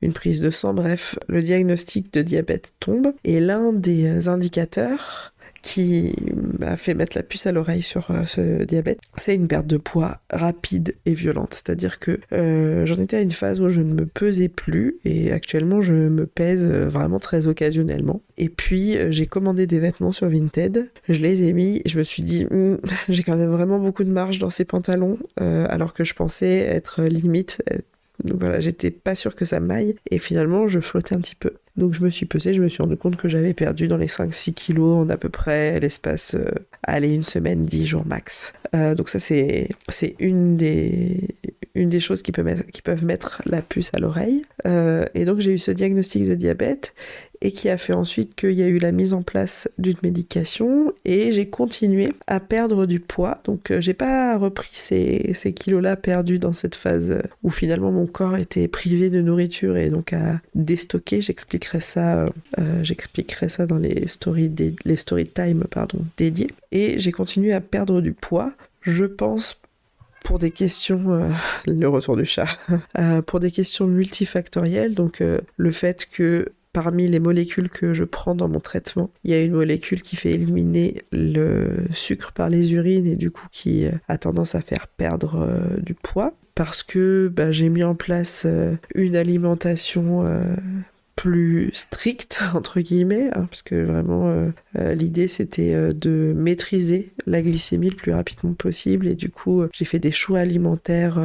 une 0.02 0.14
prise 0.14 0.42
de 0.42 0.50
sang, 0.50 0.74
bref, 0.74 1.18
le 1.28 1.42
diagnostic 1.42 2.14
de 2.14 2.22
diabète 2.22 2.74
tombe. 2.80 3.14
Et 3.24 3.40
l'un 3.40 3.74
des 3.74 4.28
indicateurs 4.28 5.34
qui 5.66 6.14
m'a 6.60 6.78
fait 6.78 6.94
mettre 6.94 7.18
la 7.18 7.24
puce 7.24 7.48
à 7.48 7.52
l'oreille 7.52 7.82
sur 7.82 8.12
euh, 8.12 8.26
ce 8.28 8.64
diabète, 8.66 9.00
c'est 9.18 9.34
une 9.34 9.48
perte 9.48 9.66
de 9.66 9.78
poids 9.78 10.20
rapide 10.30 10.96
et 11.08 11.16
violente. 11.16 11.56
C'est-à-dire 11.56 11.98
que 11.98 12.20
euh, 12.34 12.86
j'en 12.86 12.98
étais 12.98 13.18
à 13.18 13.22
une 13.22 13.32
phase 13.32 13.60
où 13.60 13.70
je 13.70 13.82
ne 13.82 13.92
me 13.92 14.06
pesais 14.06 14.48
plus 14.48 14.98
et 15.06 15.32
actuellement 15.32 15.82
je 15.82 15.94
me 15.94 16.28
pèse 16.28 16.62
euh, 16.62 16.88
vraiment 16.88 17.20
très 17.20 17.48
occasionnellement. 17.48 18.22
Et 18.38 18.50
puis 18.50 18.96
j'ai 19.10 19.26
commandé 19.26 19.66
des 19.66 19.80
vêtements 19.80 20.12
sur 20.12 20.30
Vinted, 20.30 20.88
je 21.10 21.20
les 21.20 21.42
ai 21.42 21.52
mis, 21.52 21.82
je 21.88 21.98
me 21.98 22.04
suis 22.04 22.22
dit 22.22 22.46
hmm, 22.46 22.78
j'ai 23.10 23.24
quand 23.24 23.36
même 23.36 23.50
vraiment 23.50 23.80
beaucoup 23.80 24.04
de 24.04 24.12
marge 24.12 24.38
dans 24.38 24.52
ces 24.52 24.66
pantalons 24.66 25.18
alors 25.38 25.94
que 25.94 26.04
je 26.04 26.14
pensais 26.14 26.58
être 26.60 27.04
limite 27.04 27.62
donc 28.24 28.40
voilà, 28.40 28.60
j'étais 28.60 28.92
pas 28.92 29.16
sûre 29.16 29.36
que 29.36 29.46
ça 29.46 29.60
m'aille 29.60 29.96
et 30.10 30.20
finalement 30.20 30.68
je 30.68 30.80
flottais 30.80 31.16
un 31.16 31.20
petit 31.20 31.36
peu. 31.36 31.54
Donc 31.76 31.94
je 31.94 32.02
me 32.02 32.10
suis 32.10 32.26
pesée, 32.26 32.54
je 32.54 32.62
me 32.62 32.70
suis 32.70 32.82
rendu 32.82 32.96
compte 32.96 33.18
que 33.18 33.28
j'avais 33.28 33.54
perdu 33.54 33.88
dans 33.88 33.98
les 33.98 34.08
5-6 34.08 34.54
kilos 34.54 35.06
en 35.06 35.10
à 35.10 35.18
peu 35.18 35.28
près 35.28 35.80
l'espace, 35.82 36.36
euh, 36.36 36.50
allez, 36.84 37.14
une 37.14 37.24
semaine, 37.24 37.66
10 37.66 37.86
jours 37.86 38.06
max. 38.06 38.54
Euh, 38.74 38.96
donc 38.96 39.10
ça 39.10 39.20
c'est, 39.20 39.68
une, 40.20 40.56
des, 40.56 41.36
une 41.74 41.90
des 41.90 42.00
choses 42.00 42.22
qui 42.22 42.32
peuvent 42.32 42.46
mettre, 42.46 42.66
qui 42.68 42.82
peuvent 42.82 43.04
mettre 43.04 43.42
la 43.46 43.62
puce 43.62 43.92
à 43.94 44.00
l'oreille. 44.00 44.42
Euh, 44.66 45.06
et 45.16 45.26
donc 45.26 45.40
j'ai 45.40 45.52
eu 45.52 45.60
ce 45.60 45.72
diagnostic 45.72 46.28
de 46.28 46.36
diabète 46.36 46.94
et 47.46 47.52
qui 47.52 47.70
a 47.70 47.78
fait 47.78 47.94
ensuite 47.94 48.34
qu'il 48.34 48.54
y 48.54 48.64
a 48.64 48.68
eu 48.68 48.80
la 48.80 48.92
mise 48.92 49.14
en 49.14 49.22
place 49.22 49.70
d'une 49.78 49.98
médication 50.02 50.92
et 51.06 51.32
j'ai 51.32 51.48
continué 51.48 52.12
à 52.26 52.40
perdre 52.40 52.88
du 52.88 53.00
poids. 53.00 53.40
Donc 53.44 53.70
euh, 53.70 53.80
j'ai 53.82 53.94
pas 53.94 54.36
repris 54.36 54.72
ces, 54.74 55.54
kilos-là 55.54 55.96
perdus 55.96 56.40
dans 56.40 56.54
cette 56.54 56.74
phase 56.74 57.22
où 57.44 57.52
finalement 57.52 57.92
mon 57.92 58.08
corps 58.08 58.36
était 58.36 58.68
privé 58.68 59.12
de 59.12 59.22
nourriture 59.22 59.78
et 59.78 59.92
donc 59.92 60.12
à 60.12 60.42
déstocker. 60.56 61.22
J'expliquerai 61.22 61.82
ça, 61.82 62.26
euh, 62.58 62.84
j'expliquerai 62.84 63.48
ça 63.48 63.68
dans 63.68 63.78
les 63.78 64.08
stories, 64.08 64.52
les 64.84 64.96
story 64.96 65.28
time 65.28 65.66
pardon, 65.70 66.00
dédiés. 66.18 66.50
Et 66.72 66.98
j'ai 66.98 67.12
continué 67.12 67.54
à 67.54 67.62
perdre 67.62 68.02
du 68.02 68.14
poids. 68.14 68.54
Je 68.82 69.06
pense 69.06 69.62
pour 70.24 70.40
des 70.40 70.50
questions, 70.50 71.12
euh, 71.12 71.30
le 71.68 71.88
retour 71.88 72.18
du 72.18 72.26
chat, 72.26 72.48
pour 73.28 73.40
des 73.40 73.52
questions 73.52 73.86
multifactorielles, 73.86 74.96
donc 74.96 75.22
le 75.22 75.72
fait 75.72 76.08
que 76.12 76.52
parmi 76.76 77.08
les 77.08 77.22
molécules 77.22 77.70
que 77.70 77.94
je 77.94 78.04
prends 78.04 78.36
dans 78.36 78.50
mon 78.50 78.60
traitement, 78.60 79.10
il 79.24 79.32
y 79.32 79.34
a 79.34 79.42
une 79.42 79.54
molécule 79.54 80.02
qui 80.02 80.18
fait 80.18 80.32
éliminer 80.32 81.04
le 81.14 81.86
sucre 81.94 82.34
par 82.34 82.50
les 82.50 82.74
urines 82.74 83.08
et 83.08 83.16
du 83.16 83.32
coup 83.32 83.48
qui 83.50 83.86
euh, 83.86 83.92
a 84.10 84.18
tendance 84.18 84.56
à 84.56 84.60
faire 84.60 84.88
perdre 84.88 85.48
euh, 85.48 85.78
du 85.80 85.94
poids. 85.94 86.34
Parce 86.54 86.84
que 86.84 87.32
bah, 87.34 87.54
j'ai 87.54 87.70
mis 87.70 87.84
en 87.84 87.96
place 87.96 88.44
euh, 88.46 88.76
une 88.94 89.16
alimentation 89.16 90.26
plus 91.16 91.72
strict 91.74 92.42
entre 92.54 92.80
guillemets 92.82 93.30
hein, 93.34 93.48
parce 93.50 93.62
que 93.62 93.76
vraiment 93.76 94.28
euh, 94.28 94.50
euh, 94.78 94.94
l'idée 94.94 95.28
c'était 95.28 95.74
euh, 95.74 95.94
de 95.94 96.34
maîtriser 96.36 97.12
la 97.26 97.42
glycémie 97.42 97.90
le 97.90 97.96
plus 97.96 98.14
rapidement 98.14 98.54
possible. 98.54 99.08
Et 99.08 99.16
du 99.16 99.30
coup 99.30 99.64
j'ai 99.74 99.86
fait 99.86 100.00
des 100.00 100.12
choix 100.12 100.40
alimentaires 100.40 101.20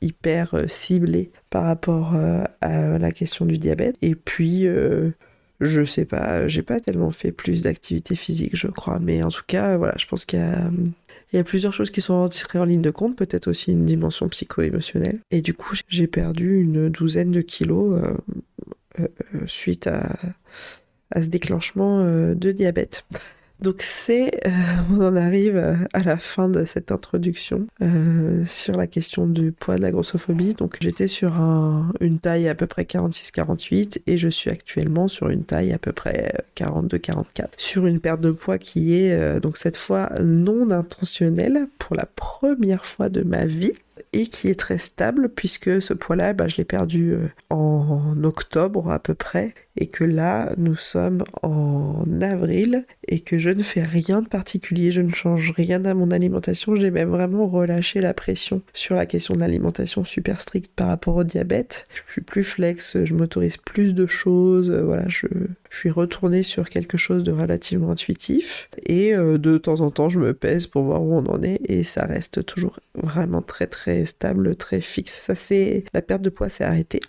hyper 0.00 0.54
ciblés 0.68 1.30
par 1.50 1.64
rapport 1.64 2.14
à 2.60 2.98
la 2.98 3.12
question 3.12 3.44
du 3.44 3.58
diabète. 3.58 3.96
Et 4.02 4.14
puis 4.14 4.66
je 5.60 5.82
sais 5.84 6.04
pas 6.04 6.48
j'ai 6.48 6.62
pas 6.62 6.80
tellement 6.80 7.10
fait 7.10 7.32
plus 7.32 7.62
d'activité 7.62 8.16
physique 8.16 8.56
je 8.56 8.66
crois. 8.66 8.98
Mais 8.98 9.22
en 9.22 9.28
tout 9.28 9.44
cas 9.46 9.76
voilà 9.76 9.94
je 9.98 10.06
pense 10.06 10.24
qu'il 10.24 10.40
y 11.32 11.38
a 11.38 11.44
plusieurs 11.44 11.72
choses 11.72 11.90
qui 11.90 12.00
sont 12.00 12.14
rentrées 12.14 12.58
en 12.58 12.64
ligne 12.64 12.82
de 12.82 12.90
compte, 12.90 13.16
peut-être 13.16 13.48
aussi 13.48 13.72
une 13.72 13.84
dimension 13.84 14.28
psycho-émotionnelle. 14.28 15.20
Et 15.30 15.42
du 15.42 15.54
coup, 15.54 15.74
j'ai 15.88 16.06
perdu 16.06 16.60
une 16.60 16.88
douzaine 16.88 17.30
de 17.30 17.40
kilos 17.40 18.00
suite 19.46 19.86
à, 19.86 20.16
ce 21.20 21.28
déclenchement 21.28 22.00
euh, 22.00 22.34
de 22.34 22.52
diabète. 22.52 23.04
Donc 23.60 23.80
c'est, 23.80 24.46
euh, 24.46 24.50
on 24.92 25.00
en 25.00 25.16
arrive 25.16 25.56
à 25.94 26.02
la 26.02 26.18
fin 26.18 26.50
de 26.50 26.66
cette 26.66 26.92
introduction 26.92 27.68
sur 28.44 28.76
la 28.76 28.86
question 28.86 29.26
du 29.26 29.50
poids 29.50 29.76
de 29.76 29.82
la 29.82 29.90
grossophobie. 29.90 30.52
Donc 30.52 30.76
j'étais 30.82 31.06
sur 31.06 31.32
une 32.00 32.18
taille 32.18 32.48
à 32.48 32.54
peu 32.54 32.66
près 32.66 32.82
46-48 32.82 34.02
et 34.06 34.18
je 34.18 34.28
suis 34.28 34.50
actuellement 34.50 35.08
sur 35.08 35.30
une 35.30 35.44
taille 35.44 35.72
à 35.72 35.78
peu 35.78 35.92
près 35.92 36.34
42-44. 36.54 37.46
Sur 37.56 37.86
une 37.86 37.98
perte 37.98 38.20
de 38.20 38.30
poids 38.30 38.58
qui 38.58 38.94
est 38.94 39.40
donc 39.40 39.56
cette 39.56 39.78
fois 39.78 40.10
non 40.20 40.70
intentionnelle 40.70 41.66
pour 41.78 41.96
la 41.96 42.04
première 42.04 42.84
fois 42.84 43.08
de 43.08 43.22
ma 43.22 43.46
vie 43.46 43.72
et 44.12 44.26
qui 44.26 44.48
est 44.48 44.58
très 44.58 44.78
stable 44.78 45.28
puisque 45.28 45.80
ce 45.82 45.94
poids-là, 45.94 46.32
bah, 46.32 46.48
je 46.48 46.56
l'ai 46.56 46.64
perdu 46.64 47.12
euh, 47.12 47.28
en 47.50 48.12
octobre 48.24 48.90
à 48.90 48.98
peu 48.98 49.14
près 49.14 49.54
et 49.76 49.88
que 49.88 50.04
là, 50.04 50.50
nous 50.56 50.76
sommes 50.76 51.24
en 51.42 52.04
avril 52.22 52.84
et 53.08 53.20
que 53.20 53.38
je 53.38 53.50
ne 53.50 53.62
fais 53.62 53.82
rien 53.82 54.22
de 54.22 54.28
particulier, 54.28 54.90
je 54.90 55.02
ne 55.02 55.10
change 55.10 55.50
rien 55.50 55.84
à 55.84 55.94
mon 55.94 56.10
alimentation, 56.10 56.76
j'ai 56.76 56.90
même 56.90 57.10
vraiment 57.10 57.46
relâché 57.46 58.00
la 58.00 58.14
pression 58.14 58.62
sur 58.72 58.94
la 58.94 59.06
question 59.06 59.34
de 59.34 59.40
l'alimentation 59.40 60.04
super 60.04 60.40
stricte 60.40 60.70
par 60.74 60.88
rapport 60.88 61.16
au 61.16 61.24
diabète. 61.24 61.86
Je 62.06 62.12
suis 62.12 62.22
plus 62.22 62.44
flex, 62.44 63.04
je 63.04 63.14
m'autorise 63.14 63.58
plus 63.58 63.94
de 63.94 64.06
choses, 64.06 64.70
euh, 64.70 64.82
voilà, 64.82 65.08
je, 65.08 65.26
suis 65.78 65.90
retournée 65.90 66.42
sur 66.42 66.68
quelque 66.68 66.96
chose 66.96 67.22
de 67.22 67.32
relativement 67.32 67.90
intuitif 67.90 68.68
et 68.84 69.14
euh, 69.14 69.38
de 69.38 69.58
temps 69.58 69.80
en 69.80 69.90
temps, 69.90 70.08
je 70.08 70.18
me 70.18 70.32
pèse 70.34 70.66
pour 70.66 70.82
voir 70.82 71.02
où 71.02 71.14
on 71.14 71.26
en 71.26 71.42
est 71.42 71.60
et 71.64 71.84
ça 71.84 72.06
reste 72.06 72.44
toujours 72.44 72.78
vraiment 72.94 73.42
très 73.42 73.66
très 73.66 74.06
stable, 74.06 74.56
très 74.56 74.80
fixe. 74.80 75.18
Ça 75.18 75.34
c'est 75.34 75.84
la 75.92 76.02
perte 76.02 76.22
de 76.22 76.30
poids 76.30 76.48
s'est 76.48 76.64
arrêtée 76.64 77.00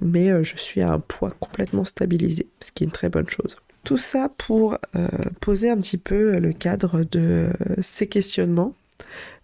mais 0.00 0.30
euh, 0.30 0.42
je 0.42 0.56
suis 0.56 0.80
à 0.80 0.90
un 0.90 1.00
poids 1.00 1.32
complètement 1.38 1.84
stabilisé, 1.84 2.46
ce 2.60 2.72
qui 2.72 2.84
est 2.84 2.86
une 2.86 2.92
très 2.92 3.08
bonne 3.08 3.28
chose. 3.28 3.56
Tout 3.84 3.98
ça 3.98 4.30
pour 4.36 4.76
euh, 4.96 5.08
poser 5.40 5.70
un 5.70 5.76
petit 5.76 5.98
peu 5.98 6.38
le 6.38 6.52
cadre 6.52 7.04
de 7.04 7.48
ces 7.80 8.06
questionnements 8.06 8.74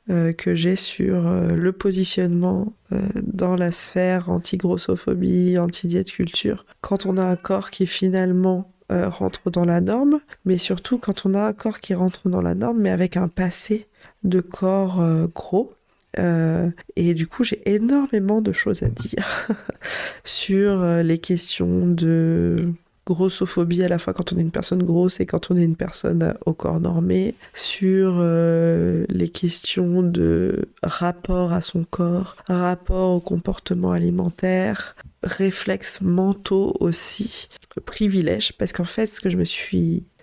que 0.08 0.54
j'ai 0.54 0.76
sur 0.76 1.22
le 1.30 1.72
positionnement 1.72 2.74
dans 3.22 3.56
la 3.56 3.72
sphère 3.72 4.28
anti-grossophobie, 4.28 5.58
anti-diète 5.58 6.12
culture, 6.12 6.66
quand 6.82 7.06
on 7.06 7.16
a 7.16 7.24
un 7.24 7.36
corps 7.36 7.70
qui 7.70 7.86
finalement 7.86 8.70
rentre 8.90 9.50
dans 9.50 9.64
la 9.64 9.80
norme, 9.80 10.20
mais 10.44 10.58
surtout 10.58 10.98
quand 10.98 11.24
on 11.24 11.34
a 11.34 11.42
un 11.46 11.52
corps 11.54 11.80
qui 11.80 11.94
rentre 11.94 12.28
dans 12.28 12.42
la 12.42 12.54
norme, 12.54 12.80
mais 12.80 12.90
avec 12.90 13.16
un 13.16 13.28
passé 13.28 13.86
de 14.24 14.40
corps 14.40 15.02
gros, 15.34 15.72
euh, 16.18 16.70
et 16.96 17.14
du 17.14 17.26
coup, 17.26 17.44
j'ai 17.44 17.60
énormément 17.66 18.40
de 18.40 18.52
choses 18.52 18.82
à 18.82 18.88
dire 18.88 19.48
sur 20.24 20.80
euh, 20.80 21.02
les 21.02 21.18
questions 21.18 21.86
de 21.86 22.72
grossophobie 23.06 23.82
à 23.82 23.88
la 23.88 23.98
fois 23.98 24.12
quand 24.12 24.32
on 24.32 24.38
est 24.38 24.42
une 24.42 24.50
personne 24.50 24.82
grosse 24.82 25.20
et 25.20 25.26
quand 25.26 25.50
on 25.50 25.56
est 25.56 25.64
une 25.64 25.76
personne 25.76 26.34
au 26.46 26.54
corps 26.54 26.80
normé, 26.80 27.34
sur 27.52 28.16
euh, 28.18 29.04
les 29.08 29.28
questions 29.28 30.02
de 30.02 30.68
rapport 30.82 31.52
à 31.52 31.60
son 31.60 31.84
corps, 31.84 32.36
rapport 32.48 33.14
au 33.14 33.20
comportement 33.20 33.92
alimentaire, 33.92 34.96
réflexes 35.22 36.00
mentaux 36.00 36.76
aussi, 36.80 37.48
privilège, 37.86 38.52
parce 38.58 38.72
qu'en 38.72 38.84
fait, 38.84 39.06
que 39.20 39.30
je 39.30 39.36
me 39.36 39.44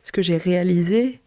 ce 0.03 0.11
que 0.11 0.21
j'ai 0.21 0.37
réalisé, 0.37 1.20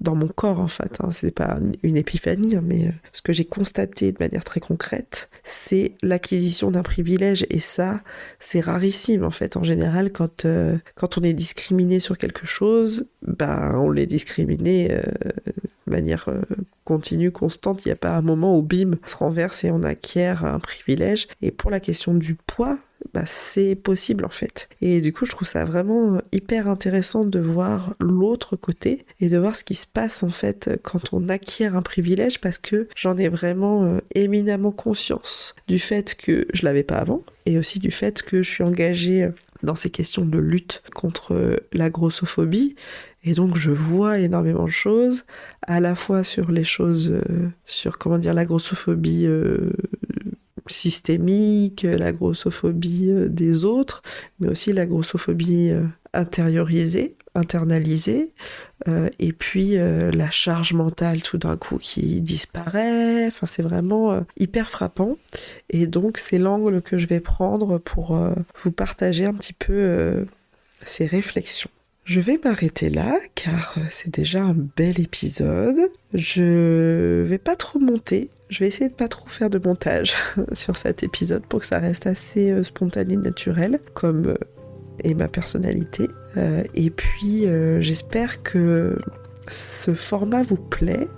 dans 0.00 0.14
mon 0.14 0.28
corps 0.28 0.60
en 0.60 0.68
fait. 0.68 0.96
Hein. 1.00 1.10
C'est 1.10 1.30
pas 1.30 1.58
une 1.82 1.96
épiphanie, 1.96 2.56
hein, 2.56 2.62
mais 2.64 2.88
euh, 2.88 2.92
ce 3.12 3.22
que 3.22 3.32
j'ai 3.32 3.44
constaté 3.44 4.12
de 4.12 4.16
manière 4.20 4.44
très 4.44 4.60
concrète, 4.60 5.28
c'est 5.44 5.92
l'acquisition 6.02 6.70
d'un 6.70 6.82
privilège 6.82 7.46
et 7.50 7.60
ça, 7.60 8.00
c'est 8.38 8.60
rarissime 8.60 9.24
en 9.24 9.30
fait. 9.30 9.56
En 9.56 9.64
général, 9.64 10.12
quand 10.12 10.44
euh, 10.44 10.76
quand 10.94 11.18
on 11.18 11.22
est 11.22 11.32
discriminé 11.32 11.98
sur 11.98 12.16
quelque 12.18 12.46
chose, 12.46 13.06
ben 13.22 13.74
on 13.76 13.90
l'est 13.90 14.06
discriminé 14.06 14.92
euh, 14.92 15.02
de 15.86 15.92
manière 15.92 16.28
continue, 16.88 17.30
constante. 17.30 17.84
Il 17.84 17.88
n'y 17.88 17.92
a 17.92 17.96
pas 17.96 18.16
un 18.16 18.22
moment 18.22 18.56
où 18.56 18.62
bim 18.62 18.92
se 19.04 19.14
renverse 19.16 19.62
et 19.62 19.70
on 19.70 19.82
acquiert 19.82 20.46
un 20.46 20.58
privilège. 20.58 21.28
Et 21.42 21.50
pour 21.50 21.70
la 21.70 21.80
question 21.80 22.14
du 22.14 22.34
poids, 22.34 22.78
bah, 23.12 23.24
c'est 23.26 23.74
possible 23.74 24.24
en 24.24 24.30
fait. 24.30 24.70
Et 24.80 25.02
du 25.02 25.12
coup, 25.12 25.26
je 25.26 25.30
trouve 25.30 25.46
ça 25.46 25.66
vraiment 25.66 26.18
hyper 26.32 26.66
intéressant 26.66 27.26
de 27.26 27.38
voir 27.38 27.92
l'autre 28.00 28.56
côté 28.56 29.04
et 29.20 29.28
de 29.28 29.36
voir 29.36 29.54
ce 29.54 29.64
qui 29.64 29.74
se 29.74 29.86
passe 29.86 30.22
en 30.22 30.30
fait 30.30 30.80
quand 30.82 31.12
on 31.12 31.28
acquiert 31.28 31.76
un 31.76 31.82
privilège 31.82 32.40
parce 32.40 32.56
que 32.56 32.88
j'en 32.96 33.18
ai 33.18 33.28
vraiment 33.28 33.84
euh, 33.84 33.98
éminemment 34.14 34.72
conscience 34.72 35.54
du 35.68 35.78
fait 35.78 36.14
que 36.14 36.48
je 36.54 36.64
l'avais 36.64 36.84
pas 36.84 36.96
avant 36.96 37.22
et 37.44 37.58
aussi 37.58 37.80
du 37.80 37.90
fait 37.90 38.22
que 38.22 38.42
je 38.42 38.50
suis 38.50 38.64
engagée 38.64 39.28
dans 39.62 39.74
ces 39.74 39.90
questions 39.90 40.24
de 40.24 40.38
lutte 40.38 40.82
contre 40.94 41.34
euh, 41.34 41.56
la 41.72 41.90
grossophobie. 41.90 42.76
Et 43.28 43.34
donc 43.34 43.58
je 43.58 43.70
vois 43.70 44.18
énormément 44.18 44.64
de 44.64 44.70
choses, 44.70 45.26
à 45.66 45.80
la 45.80 45.94
fois 45.94 46.24
sur 46.24 46.50
les 46.50 46.64
choses, 46.64 47.12
sur 47.66 47.98
comment 47.98 48.16
dire 48.16 48.32
la 48.32 48.46
grossophobie 48.46 49.26
systémique, 50.72 51.82
la 51.82 52.12
grossophobie 52.12 53.10
euh, 53.10 53.28
des 53.28 53.64
autres, 53.64 54.02
mais 54.40 54.48
aussi 54.48 54.72
la 54.72 54.86
grossophobie 54.86 55.70
euh, 55.70 55.84
intériorisée, 56.12 57.14
internalisée, 57.34 58.30
euh, 58.88 59.08
et 59.18 59.32
puis 59.32 59.76
la 59.76 60.30
charge 60.30 60.72
mentale 60.72 61.22
tout 61.22 61.38
d'un 61.38 61.56
coup 61.56 61.78
qui 61.78 62.20
disparaît. 62.20 63.26
Enfin, 63.26 63.46
c'est 63.46 63.62
vraiment 63.62 64.24
hyper 64.38 64.70
frappant. 64.70 65.16
Et 65.68 65.86
donc, 65.86 66.18
c'est 66.18 66.38
l'angle 66.38 66.80
que 66.80 66.96
je 66.96 67.06
vais 67.06 67.20
prendre 67.20 67.78
pour 67.78 68.18
vous 68.62 68.72
partager 68.72 69.26
un 69.26 69.34
petit 69.34 69.52
peu 69.52 70.24
ces 70.86 71.06
réflexions. 71.06 71.70
Je 72.08 72.20
vais 72.20 72.40
m'arrêter 72.42 72.88
là 72.88 73.18
car 73.34 73.74
euh, 73.76 73.82
c'est 73.90 74.08
déjà 74.08 74.42
un 74.42 74.54
bel 74.54 74.98
épisode. 74.98 75.76
Je 76.14 77.22
vais 77.24 77.36
pas 77.36 77.54
trop 77.54 77.78
monter. 77.78 78.30
Je 78.48 78.60
vais 78.60 78.68
essayer 78.68 78.88
de 78.88 78.94
pas 78.94 79.08
trop 79.08 79.28
faire 79.28 79.50
de 79.50 79.58
montage 79.58 80.14
sur 80.52 80.78
cet 80.78 81.02
épisode 81.02 81.44
pour 81.44 81.60
que 81.60 81.66
ça 81.66 81.78
reste 81.78 82.06
assez 82.06 82.50
euh, 82.50 82.62
spontané, 82.62 83.18
naturel, 83.18 83.78
comme 83.92 84.34
est 85.04 85.10
euh, 85.10 85.16
ma 85.16 85.28
personnalité. 85.28 86.08
et 86.74 86.88
puis 86.88 87.46
j'espère 87.80 88.42
que 88.42 88.96
ce 89.50 89.94
format 89.94 90.42
vous 90.42 90.56
plaît, 90.56 91.08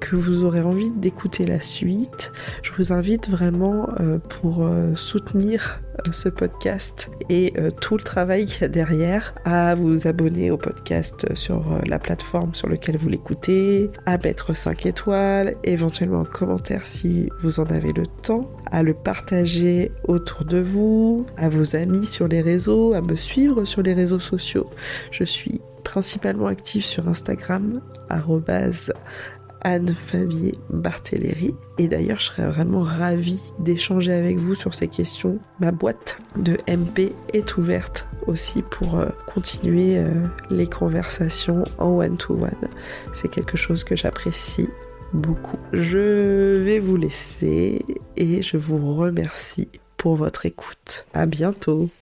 que 0.00 0.16
vous 0.16 0.44
aurez 0.44 0.62
envie 0.62 0.90
d'écouter 0.90 1.44
la 1.46 1.60
suite, 1.60 2.32
je 2.62 2.72
vous 2.72 2.92
invite 2.92 3.28
vraiment 3.28 3.88
euh, 4.00 4.18
pour 4.18 4.64
euh, 4.64 4.94
soutenir 4.94 5.80
euh, 6.06 6.12
ce 6.12 6.28
podcast 6.28 7.10
et 7.28 7.54
tout 7.80 7.96
le 7.96 8.02
travail 8.02 8.44
qu'il 8.44 8.62
y 8.62 8.64
a 8.64 8.68
derrière 8.68 9.34
à 9.44 9.74
vous 9.74 10.06
abonner 10.06 10.50
au 10.50 10.56
podcast 10.56 11.26
sur 11.34 11.64
la 11.86 11.98
plateforme 11.98 12.54
sur 12.54 12.68
laquelle 12.68 12.96
vous 12.96 13.08
l'écoutez, 13.08 13.90
à 14.04 14.16
mettre 14.18 14.54
5 14.54 14.86
étoiles, 14.86 15.56
éventuellement 15.64 16.20
un 16.20 16.24
commentaire 16.24 16.84
si 16.84 17.28
vous 17.40 17.58
en 17.58 17.64
avez 17.64 17.92
le 17.92 18.06
temps, 18.06 18.48
à 18.70 18.82
le 18.82 18.94
partager 18.94 19.90
autour 20.06 20.44
de 20.44 20.58
vous, 20.58 21.26
à 21.36 21.48
vos 21.48 21.74
amis 21.74 22.06
sur 22.06 22.28
les 22.28 22.40
réseaux, 22.40 22.92
à 22.92 23.00
me 23.00 23.16
suivre 23.16 23.64
sur 23.64 23.82
les 23.82 23.92
réseaux 23.92 24.20
sociaux. 24.20 24.70
Je 25.10 25.24
suis 25.24 25.60
principalement 25.86 26.48
active 26.48 26.84
sur 26.84 27.06
Instagram, 27.08 27.80
Anne 29.62 29.94
Favier 29.94 30.52
Barthéléry. 30.68 31.54
Et 31.78 31.86
d'ailleurs, 31.86 32.18
je 32.18 32.26
serais 32.26 32.46
vraiment 32.48 32.82
ravie 32.82 33.40
d'échanger 33.60 34.12
avec 34.12 34.36
vous 34.36 34.56
sur 34.56 34.74
ces 34.74 34.88
questions. 34.88 35.38
Ma 35.60 35.70
boîte 35.70 36.18
de 36.36 36.58
MP 36.68 37.12
est 37.32 37.56
ouverte 37.56 38.08
aussi 38.26 38.62
pour 38.62 38.98
euh, 38.98 39.06
continuer 39.26 39.98
euh, 39.98 40.10
les 40.50 40.66
conversations 40.66 41.62
en 41.78 41.98
one-to-one. 41.98 42.68
C'est 43.14 43.30
quelque 43.30 43.56
chose 43.56 43.84
que 43.84 43.94
j'apprécie 43.94 44.68
beaucoup. 45.12 45.58
Je 45.72 46.62
vais 46.62 46.80
vous 46.80 46.96
laisser 46.96 47.84
et 48.16 48.42
je 48.42 48.56
vous 48.56 48.96
remercie 48.96 49.68
pour 49.96 50.16
votre 50.16 50.46
écoute. 50.46 51.06
À 51.14 51.26
bientôt. 51.26 51.88